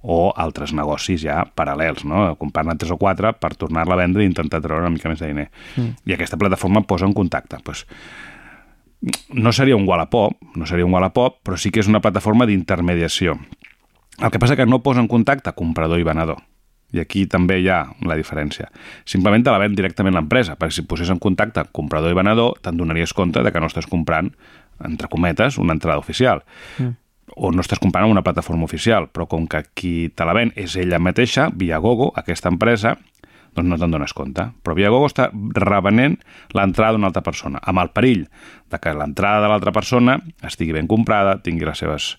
[0.03, 2.35] o altres negocis ja paral·lels, no?
[2.41, 5.27] comprar-ne tres o quatre per tornar-la a vendre i intentar treure una mica més de
[5.29, 5.51] diner.
[5.77, 5.91] Mm.
[6.07, 7.59] I aquesta plataforma posa en contacte.
[7.65, 7.87] Pues,
[9.33, 13.39] no seria un Wallapop, no seria un Wallapop, però sí que és una plataforma d'intermediació.
[14.21, 16.43] El que passa que no posa en contacte comprador i venedor.
[16.93, 18.71] I aquí també hi ha la diferència.
[19.09, 22.81] Simplement te la ven directament l'empresa, perquè si posés en contacte comprador i venedor, te'n
[22.81, 24.33] donaries compte de que no estàs comprant,
[24.85, 26.43] entre cometes, una entrada oficial.
[26.79, 26.97] Mm.
[27.37, 30.75] O no estàs comprant una plataforma oficial, però com que qui te la ven és
[30.81, 32.97] ella mateixa, via Gogo, aquesta empresa,
[33.57, 34.47] doncs no te'n dones compte.
[34.63, 36.19] Però Viagogo està revenent
[36.57, 38.27] l'entrada d'una altra persona, amb el perill
[38.71, 42.13] de que l'entrada de l'altra persona estigui ben comprada, tingui les seves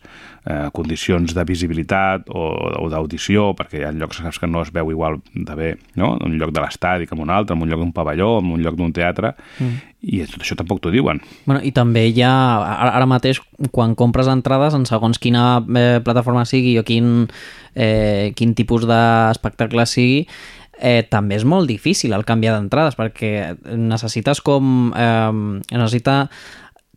[0.45, 2.49] eh, condicions de visibilitat o,
[2.81, 6.17] o d'audició, perquè hi ha llocs saps, que no es veu igual de bé, no?
[6.19, 8.75] un lloc de l'estadi en un altre, en un lloc d'un pavelló, en un lloc
[8.75, 9.91] d'un teatre, Mm.
[10.01, 11.19] i tot això tampoc t'ho diuen.
[11.45, 12.33] Bueno, I també hi ha,
[12.89, 17.27] ara mateix, quan compres entrades en segons quina eh, plataforma sigui o quin,
[17.75, 20.25] eh, quin tipus d'espectacle sigui,
[20.81, 24.91] eh, també és molt difícil el canviar d'entrades perquè necessites com...
[24.97, 26.25] Eh, necessita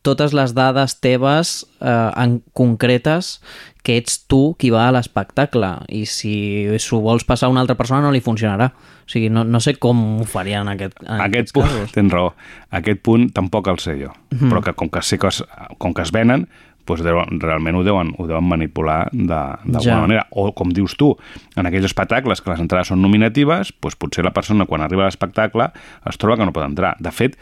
[0.05, 3.39] totes les dades teves eh, en concretes
[3.85, 6.35] que ets tu qui va a l'espectacle i si
[6.81, 8.67] s'ho vols passar a una altra persona no li funcionarà.
[9.05, 11.93] O sigui, no, no sé com ho farien en, aquest, en Aquest punt, casos.
[11.97, 12.35] tens raó,
[12.73, 14.51] aquest punt tampoc el sé jo, Mhm.
[14.53, 15.43] però que com que sé que es,
[15.79, 16.49] com que es venen,
[16.87, 19.27] doncs deuen, realment ho deuen, ho deuen manipular de-
[19.65, 20.01] d'alguna Ja.
[20.01, 20.27] manera.
[20.31, 21.17] O, com dius tu,
[21.57, 25.07] en aquells espectacles que les entrades són nominatives, doncs potser la persona quan arriba a
[25.07, 25.71] l'espectacle
[26.07, 26.97] es troba que no pot entrar.
[27.01, 27.37] De fet,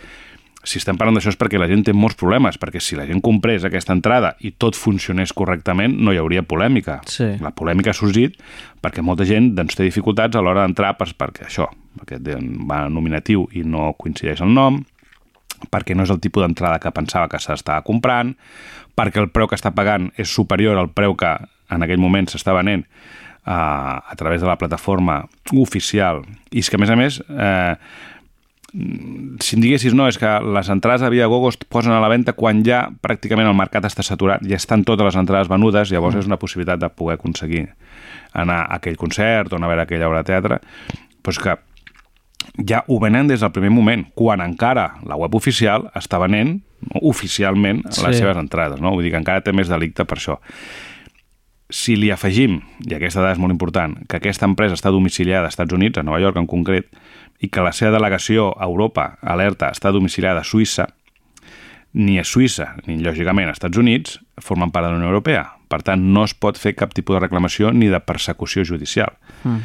[0.65, 3.21] si estem parlant d'això és perquè la gent té molts problemes, perquè si la gent
[3.21, 7.01] comprés aquesta entrada i tot funcionés correctament, no hi hauria polèmica.
[7.05, 7.25] Sí.
[7.41, 8.37] La polèmica ha sorgit
[8.81, 11.67] perquè molta gent doncs, té dificultats a l'hora d'entrar per, perquè això,
[11.99, 12.21] perquè
[12.71, 14.85] va nominatiu i no coincideix el nom,
[15.71, 18.33] perquè no és el tipus d'entrada que pensava que s'estava comprant,
[18.99, 21.33] perquè el preu que està pagant és superior al preu que
[21.73, 25.23] en aquell moment s'està venent eh, a través de la plataforma
[25.53, 26.23] oficial.
[26.51, 27.75] I és que, a més a més, eh,
[29.45, 32.33] si em diguessis no, és que les entrades a Viagogo es posen a la venda
[32.33, 36.29] quan ja pràcticament el mercat està saturat, ja estan totes les entrades venudes, llavors és
[36.31, 37.67] una possibilitat de poder aconseguir
[38.33, 40.61] anar a aquell concert o anar a veure aquella obra de teatre,
[41.21, 41.57] però és que
[42.69, 46.63] ja ho venen des del primer moment, quan encara la web oficial està venent
[47.03, 48.15] oficialment les Sí.
[48.23, 48.91] seves entrades, no?
[48.93, 50.39] Vull dir que encara té més delicte per això.
[51.73, 55.55] Si li afegim, i aquesta dada és molt important, que aquesta empresa està domiciliada als
[55.55, 56.87] Estats Units, a Nova York en concret,
[57.41, 60.89] i que la seva delegació a Europa, alerta, està domiciliada a Suïssa,
[61.95, 65.47] ni a Suïssa ni, lògicament, als Estats Units formen part de la Unió Europea.
[65.69, 69.17] Per tant, no es pot fer cap tipus de reclamació ni de persecució judicial.
[69.45, 69.59] Mm.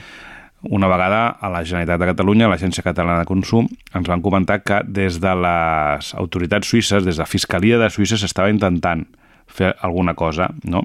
[0.63, 4.63] Una vegada a la Generalitat de Catalunya, a l'Agència Catalana de Consum, ens van comentar
[4.65, 9.05] que des de les autoritats suïsses, des de la Fiscalia de Suïssa, s'estava intentant
[9.45, 10.81] fer alguna cosa, no?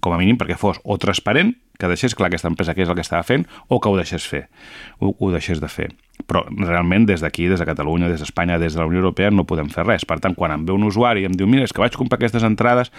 [0.00, 2.96] com a mínim perquè fos o transparent, que deixés clar aquesta empresa què és el
[2.96, 4.46] que estava fent, o que ho deixés fer,
[5.00, 5.88] ho, ho deixés de fer.
[6.28, 9.46] Però realment des d'aquí, des de Catalunya, des d'Espanya, des de la Unió Europea, no
[9.48, 10.04] podem fer res.
[10.08, 12.20] Per tant, quan em ve un usuari i em diu mira, és que vaig comprar
[12.20, 12.92] aquestes entrades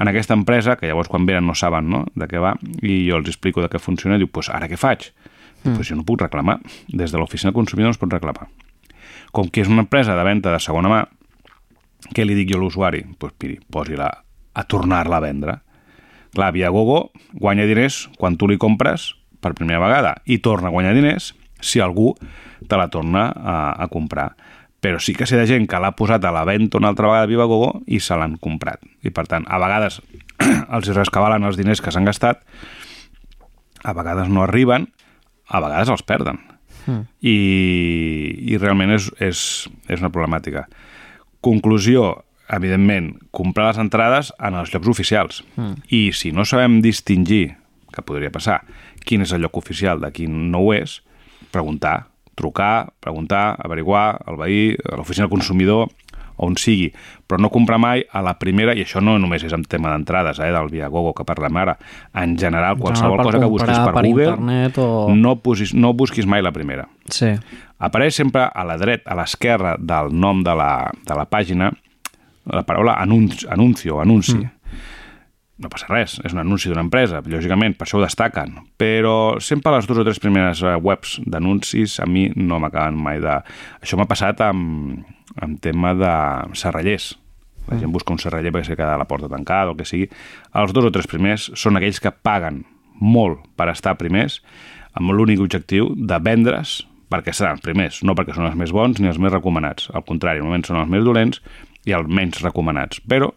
[0.00, 3.20] en aquesta empresa, que llavors quan venen no saben no, de què va, i jo
[3.20, 5.12] els explico de què funciona, diu, pues ara què faig?
[5.62, 5.76] Mm.
[5.76, 6.60] Pues jo no puc reclamar.
[6.88, 8.48] Des de l'oficina del consumidor no es pot reclamar.
[9.32, 11.02] Com que és una empresa de venda de segona mà,
[12.10, 13.04] què li dic jo a l'usuari?
[13.06, 14.10] Doncs pues, miri, posi-la
[14.52, 15.58] a tornar-la a vendre.
[16.32, 20.94] Clar, Viagogo guanya diners quan tu li compres per primera vegada i torna a guanyar
[20.96, 21.32] diners
[21.62, 22.12] si algú
[22.68, 24.32] te la torna a, a comprar.
[24.82, 27.28] Però sí que sé de gent que l'ha posat a la venda una altra vegada
[27.28, 28.82] a Vivagogo i se l'han comprat.
[29.06, 30.00] I per tant, a vegades
[30.76, 32.42] els rescabalen els diners que s'han gastat,
[33.82, 34.88] a vegades no arriben,
[35.52, 36.40] a vegades els perden.
[36.86, 37.04] Mm.
[37.20, 37.36] I,
[38.54, 39.40] i realment és, és,
[39.92, 40.64] és una problemàtica.
[41.44, 42.22] Conclusió,
[42.52, 45.42] evidentment, comprar les entrades en els llocs oficials.
[45.56, 45.76] Mm.
[45.92, 47.58] I si no sabem distingir,
[47.92, 48.62] que podria passar,
[49.04, 51.00] quin és el lloc oficial de quin no ho és,
[51.52, 52.06] preguntar,
[52.38, 55.90] trucar, preguntar, averiguar al veí, a l'oficina del consumidor,
[56.42, 56.90] on sigui,
[57.26, 60.40] però no comprar mai a la primera, i això no només és en tema d'entrades,
[60.42, 61.76] eh, del Viagogo que parlem ara,
[62.22, 64.88] en general, qualsevol per cosa que busquis per, per Google, internet o...
[65.14, 66.88] no, posis, no busquis mai la primera.
[67.10, 67.32] Sí.
[67.82, 70.72] Apareix sempre a la dreta, a l'esquerra del nom de la,
[71.06, 71.72] de la pàgina,
[72.52, 74.38] la paraula anunci, anuncio, anunci.
[74.38, 74.61] Mm
[75.62, 79.72] no passa res, és un anunci d'una empresa, lògicament, per això ho destaquen, però sempre
[79.76, 83.38] les dues o tres primeres eh, webs d'anuncis a mi no m'acaben mai de...
[83.82, 85.02] Això m'ha passat amb,
[85.38, 86.12] amb tema de
[86.58, 87.12] serrallers.
[87.70, 90.08] La gent busca un serraller perquè s'ha quedat la porta tancada o el que sigui.
[90.58, 92.64] Els dos o tres primers són aquells que paguen
[92.98, 94.40] molt per estar primers
[94.98, 96.82] amb l'únic objectiu de vendre's
[97.12, 99.90] perquè seran els primers, no perquè són els més bons ni els més recomanats.
[99.92, 101.42] Al contrari, normalment són els més dolents
[101.88, 103.30] i els menys recomanats, però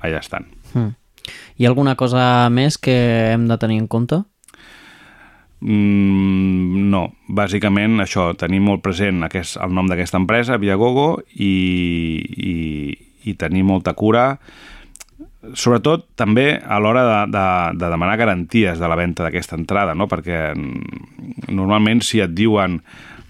[0.00, 0.48] allà estan.
[0.72, 0.94] Mm.
[1.60, 2.94] Hi ha alguna cosa més que
[3.34, 4.16] hem de tenir en compte?
[5.60, 11.52] Mm, no, bàsicament això, tenir molt present aquest, el nom d'aquesta empresa, Viagogo, i,
[12.48, 12.54] i,
[13.28, 14.24] i tenir molta cura,
[15.52, 17.46] sobretot també a l'hora de, de,
[17.76, 20.08] de demanar garanties de la venda d'aquesta entrada, no?
[20.08, 22.80] perquè mm, normalment si et diuen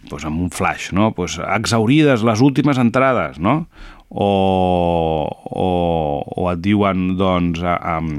[0.07, 1.11] doncs amb un flash, no?
[1.19, 3.65] pues, exaurides les últimes entrades, no?
[4.11, 4.31] O,
[5.31, 5.69] o,
[6.37, 8.11] o et diuen doncs um,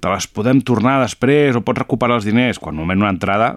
[0.00, 3.50] te les podem tornar després o pots recuperar els diners quan normalment una entrada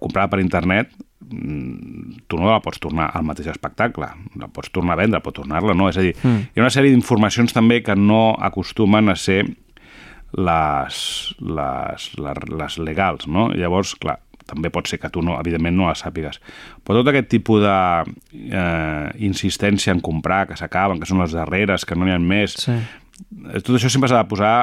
[0.00, 0.90] comprada per internet
[1.28, 4.08] mm, tu no la pots tornar al mateix espectacle
[4.40, 6.52] la pots tornar a vendre, pots tornar-la no, és a dir, mm.
[6.52, 9.42] hi ha una sèrie d'informacions també que no acostumen a ser
[10.36, 10.96] les,
[11.40, 13.48] les, les, les legals, no?
[13.56, 14.18] Llavors, clar,
[14.48, 16.40] també pot ser que tu, no, evidentment, no la sàpigues.
[16.84, 21.98] Però tot aquest tipus d'insistència eh, en comprar, que s'acaben, que són les darreres, que
[21.98, 22.76] no n'hi ha més, sí.
[23.60, 24.56] tot això sempre s'ha de posar,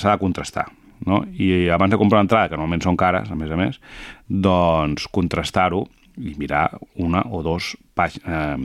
[0.00, 0.68] s'ha de contrastar.
[1.06, 1.22] No?
[1.38, 3.78] I abans de comprar una entrada, que normalment són cares, a més a més,
[4.28, 5.84] doncs contrastar-ho
[6.18, 6.66] i mirar
[6.98, 8.56] una o dos pàg eh,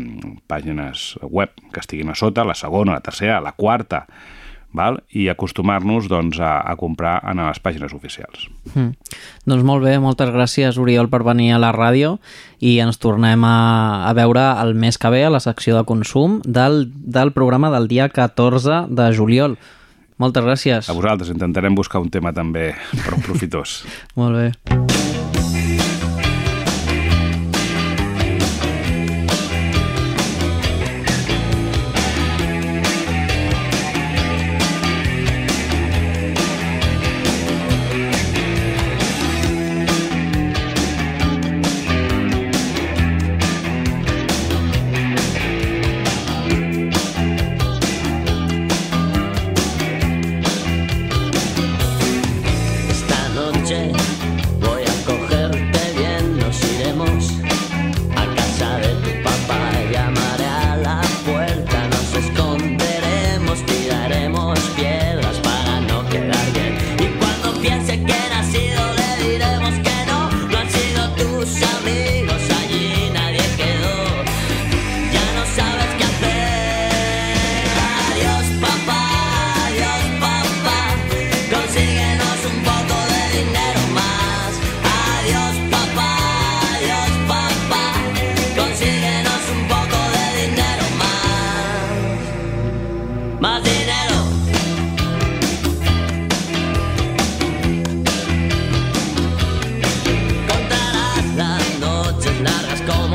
[0.50, 4.08] pàgines web que estiguin a sota, la segona, la tercera, la quarta,
[4.74, 5.00] val?
[5.14, 8.48] i acostumar-nos doncs, a, a comprar en les pàgines oficials.
[8.74, 8.94] Mm.
[9.50, 12.18] Doncs molt bé, moltes gràcies Oriol per venir a la ràdio
[12.60, 13.56] i ens tornem a,
[14.10, 17.88] a veure el mes que ve a la secció de consum del, del programa del
[17.92, 19.58] dia 14 de juliol.
[20.22, 20.90] Moltes gràcies.
[20.90, 22.72] A vosaltres, intentarem buscar un tema també
[23.04, 23.82] prou profitós.
[24.20, 25.13] molt bé.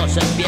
[0.09, 0.48] 身边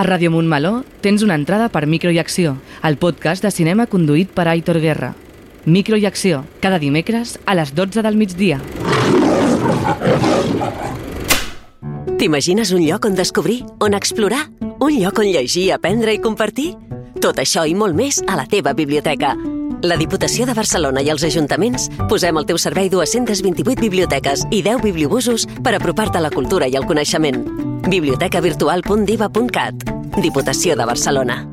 [0.00, 2.54] A Ràdio Montmeló tens una entrada per Micro i Acció,
[2.88, 5.10] el podcast de cinema conduït per Aitor Guerra.
[5.66, 8.62] Micro i Acció, cada dimecres a les 12 del migdia.
[12.16, 14.46] T'imagines un lloc on descobrir, on explorar?
[14.80, 16.70] Un lloc on llegir, aprendre i compartir?
[17.20, 19.34] Tot això i molt més a la teva biblioteca.
[19.84, 24.80] La Diputació de Barcelona i els ajuntaments posem al teu servei 228 biblioteques i 10
[24.80, 27.69] bibliobusos per apropar-te a la cultura i al coneixement.
[27.88, 29.74] bibliotecavirtual.diva.cat
[30.20, 31.46] Diputació de Barcelona.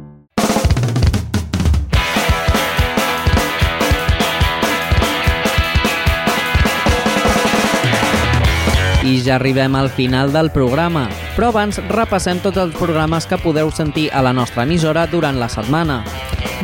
[9.08, 11.06] I ja arribem al final del programa,
[11.38, 15.48] però abans repassem tots els programes que podeu sentir a la nostra emissora durant la
[15.48, 16.04] setmana.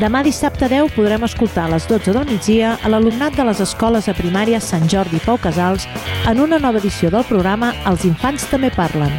[0.02, 4.10] Demà dissabte 10 podrem escoltar a les 12 del migdia a l'alumnat de les escoles
[4.10, 5.88] de primària Sant Jordi Pau Casals
[6.27, 9.14] en una nova edició del programa Els infants també parlen.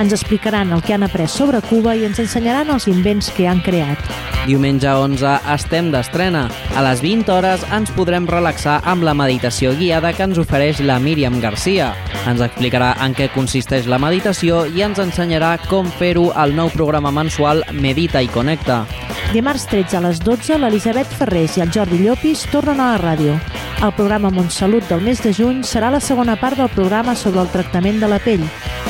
[0.00, 3.60] Ens explicaran el que han après sobre Cuba i ens ensenyaran els invents que han
[3.60, 4.00] creat.
[4.46, 6.46] Diumenge 11 estem d'estrena.
[6.72, 10.96] A les 20 hores ens podrem relaxar amb la meditació guiada que ens ofereix la
[11.04, 11.90] Míriam Garcia.
[12.24, 17.12] Ens explicarà en què consisteix la meditació i ens ensenyarà com fer-ho al nou programa
[17.12, 18.86] mensual Medita i Connecta.
[19.34, 23.36] Dimarts 13 a les 12, l'Elisabet Ferrés i el Jordi Llopis tornen a la ràdio.
[23.84, 27.52] El programa Montsalut del mes de juny serà la segona part del programa sobre el
[27.52, 28.42] tractament de la pell.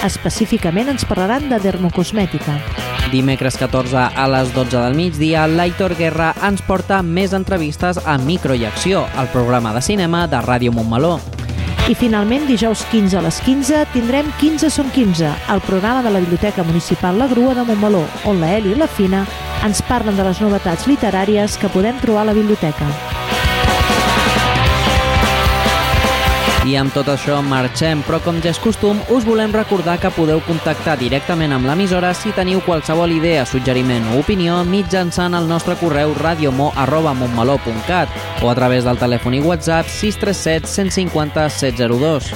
[0.02, 2.56] Específicament ens parlaran de dermocosmètica.
[3.10, 8.54] Dimecres 14 a les 12 del migdia, l'Aitor Guerra ens porta més entrevistes a Micro
[8.54, 11.18] i Acció, el programa de cinema de Ràdio Montmeló.
[11.90, 16.20] I finalment, dijous 15 a les 15, tindrem 15 són 15, el programa de la
[16.22, 19.24] Biblioteca Municipal La Grua de Montmeló, on la Eli i la Fina
[19.66, 23.19] ens parlen de les novetats literàries que podem trobar a la biblioteca.
[26.68, 30.42] I amb tot això marxem, però com ja és costum, us volem recordar que podeu
[30.44, 36.12] contactar directament amb l'emissora si teniu qualsevol idea, suggeriment o opinió mitjançant el nostre correu
[36.20, 38.08] radiomo.montmeló.cat
[38.44, 42.28] o a través del telèfon i WhatsApp 637 150 702.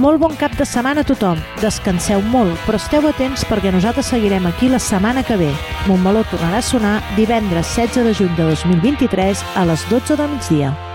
[0.00, 1.36] Molt bon cap de setmana a tothom.
[1.60, 5.52] Descanseu molt, però esteu atents perquè nosaltres seguirem aquí la setmana que ve.
[5.84, 10.85] Montmeló tornarà a sonar divendres 16 de juny de 2023 a les 12 del migdia.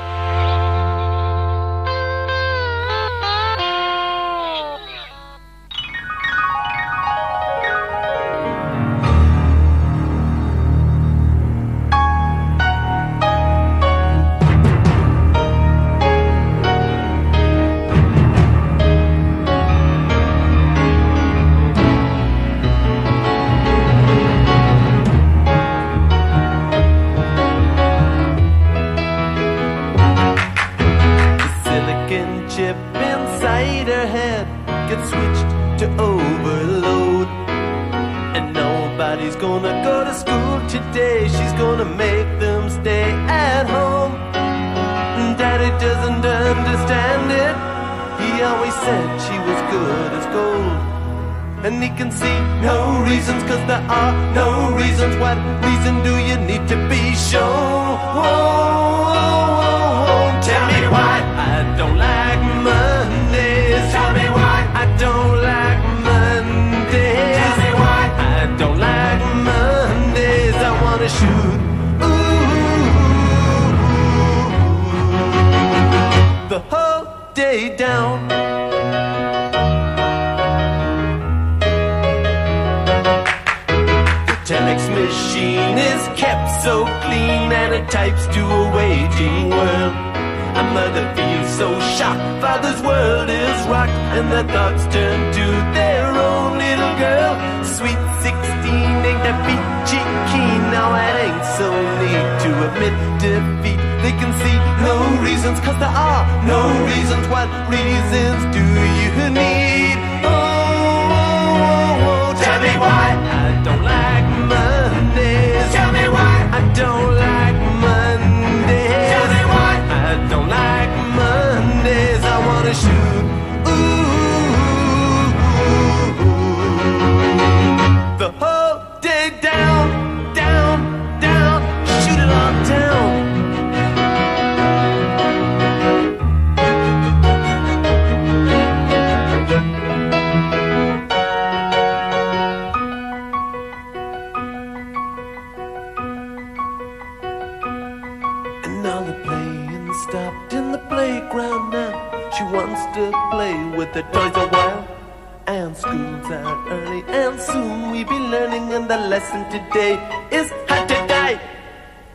[159.22, 159.94] Lesson today
[160.32, 161.40] is how to die.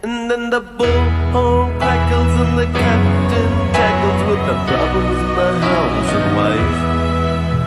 [0.03, 6.11] And then the bullhorn crackles, and the captain tackles with the problems in the house
[6.19, 6.81] and wife.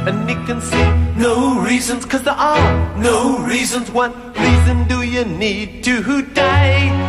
[0.08, 3.92] And he can see no reasons, cause there are no reasons.
[3.92, 6.40] What reason do you need to die?
[6.40, 7.09] Die,